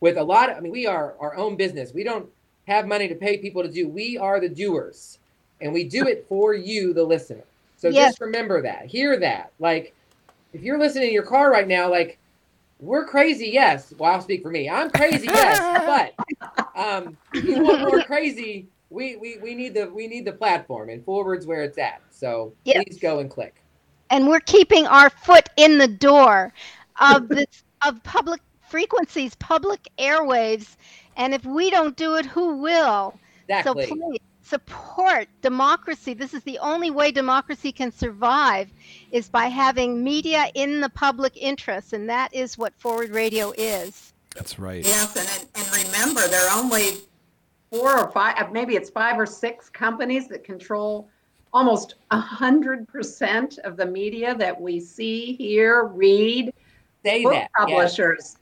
[0.00, 1.94] With a lot of, I mean, we are our own business.
[1.94, 2.28] We don't
[2.66, 3.88] have money to pay people to do.
[3.88, 5.18] We are the doers,
[5.60, 7.44] and we do it for you, the listener.
[7.76, 8.12] So Yes.
[8.12, 8.86] just remember that.
[8.86, 9.52] Hear that.
[9.58, 9.94] Like,
[10.52, 12.18] if you're listening in your car right now, like,
[12.78, 13.92] we're crazy, yes.
[13.98, 14.68] Well, I'll speak for me.
[14.68, 15.68] I'm crazy, yes.
[15.86, 16.14] but
[16.74, 21.04] um, you want more crazy, we, we we need the we need the platform, and
[21.04, 22.02] forwards where it's at.
[22.10, 22.84] So Yes.
[22.86, 23.62] please go and click.
[24.10, 26.52] and we're keeping our foot in the door
[27.00, 30.76] of this of public frequencies, public airwaves,
[31.16, 33.20] and if we don't do it, who will?
[33.48, 33.86] Exactly.
[33.86, 36.14] So please support democracy.
[36.14, 38.68] This is the only way democracy can survive
[39.10, 44.12] is by having media in the public interest, and that is what Forward Radio is.
[44.36, 46.98] that's right Yes, and, and remember, there are only
[47.70, 51.08] four or five, uh, maybe it's five or six companies that control
[51.52, 56.52] almost a hundred percent of the media that we see, hear, read.
[57.04, 57.40] Say Book that.
[57.42, 57.50] yes.
[57.58, 58.36] publishers,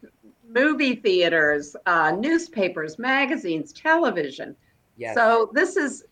[0.49, 4.57] movie theaters, uh, newspapers, magazines, television.
[4.97, 5.15] Yes.
[5.15, 6.05] So this is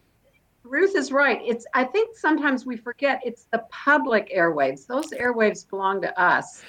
[0.62, 1.40] Ruth is right.
[1.44, 4.86] It's I think sometimes we forget it's the public airwaves.
[4.86, 6.62] Those airwaves belong to us.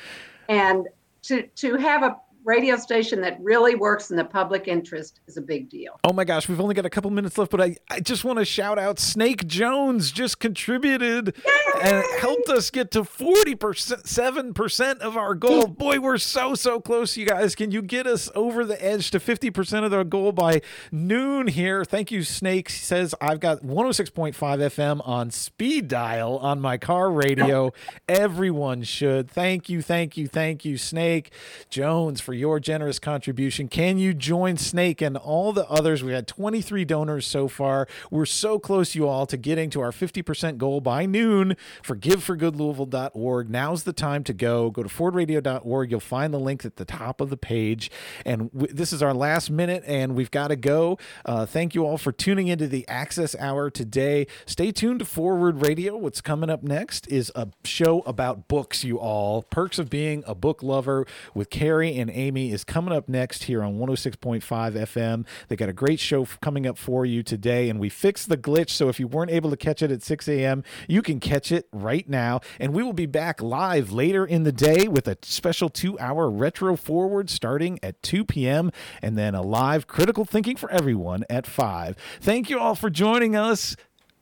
[0.49, 0.87] And
[1.23, 5.41] to to have a radio station that really works in the public interest is a
[5.41, 5.99] big deal.
[6.03, 8.39] Oh my gosh, we've only got a couple minutes left, but I, I just want
[8.39, 11.35] to shout out Snake Jones just contributed
[11.83, 13.55] and helped us get to 40%,
[14.03, 15.67] 7% of our goal.
[15.67, 17.55] Boy, we're so, so close, you guys.
[17.55, 20.61] Can you get us over the edge to 50% of the goal by
[20.91, 21.85] noon here?
[21.85, 22.69] Thank you, Snake.
[22.69, 27.71] He says, I've got 106.5 FM on speed dial on my car radio.
[28.09, 29.29] Everyone should.
[29.29, 31.31] Thank you, thank you, thank you, Snake
[31.69, 33.67] Jones, for for your generous contribution.
[33.67, 36.01] Can you join Snake and all the others?
[36.01, 37.89] We had 23 donors so far.
[38.09, 43.49] We're so close, you all, to getting to our 50% goal by noon for giveforgoodlouisville.org.
[43.49, 44.69] Now's the time to go.
[44.71, 45.91] Go to forwardradio.org.
[45.91, 47.91] You'll find the link at the top of the page.
[48.25, 50.97] And w- this is our last minute, and we've got to go.
[51.25, 54.25] Uh, thank you all for tuning into the Access Hour today.
[54.45, 55.97] Stay tuned to Forward Radio.
[55.97, 59.43] What's coming up next is a show about books, you all.
[59.43, 63.63] Perks of Being a Book Lover with Carrie and Amy is coming up next here
[63.63, 65.25] on 106.5 FM.
[65.47, 68.69] They got a great show coming up for you today, and we fixed the glitch.
[68.69, 71.67] So if you weren't able to catch it at 6 a.m., you can catch it
[71.73, 72.41] right now.
[72.59, 76.29] And we will be back live later in the day with a special two hour
[76.29, 78.71] retro forward starting at 2 p.m.
[79.01, 81.95] and then a live critical thinking for everyone at 5.
[82.21, 83.75] Thank you all for joining us.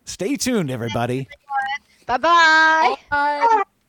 [0.06, 1.28] Stay tuned, everybody.
[2.08, 2.96] Bye bye.
[3.10, 3.64] Bye.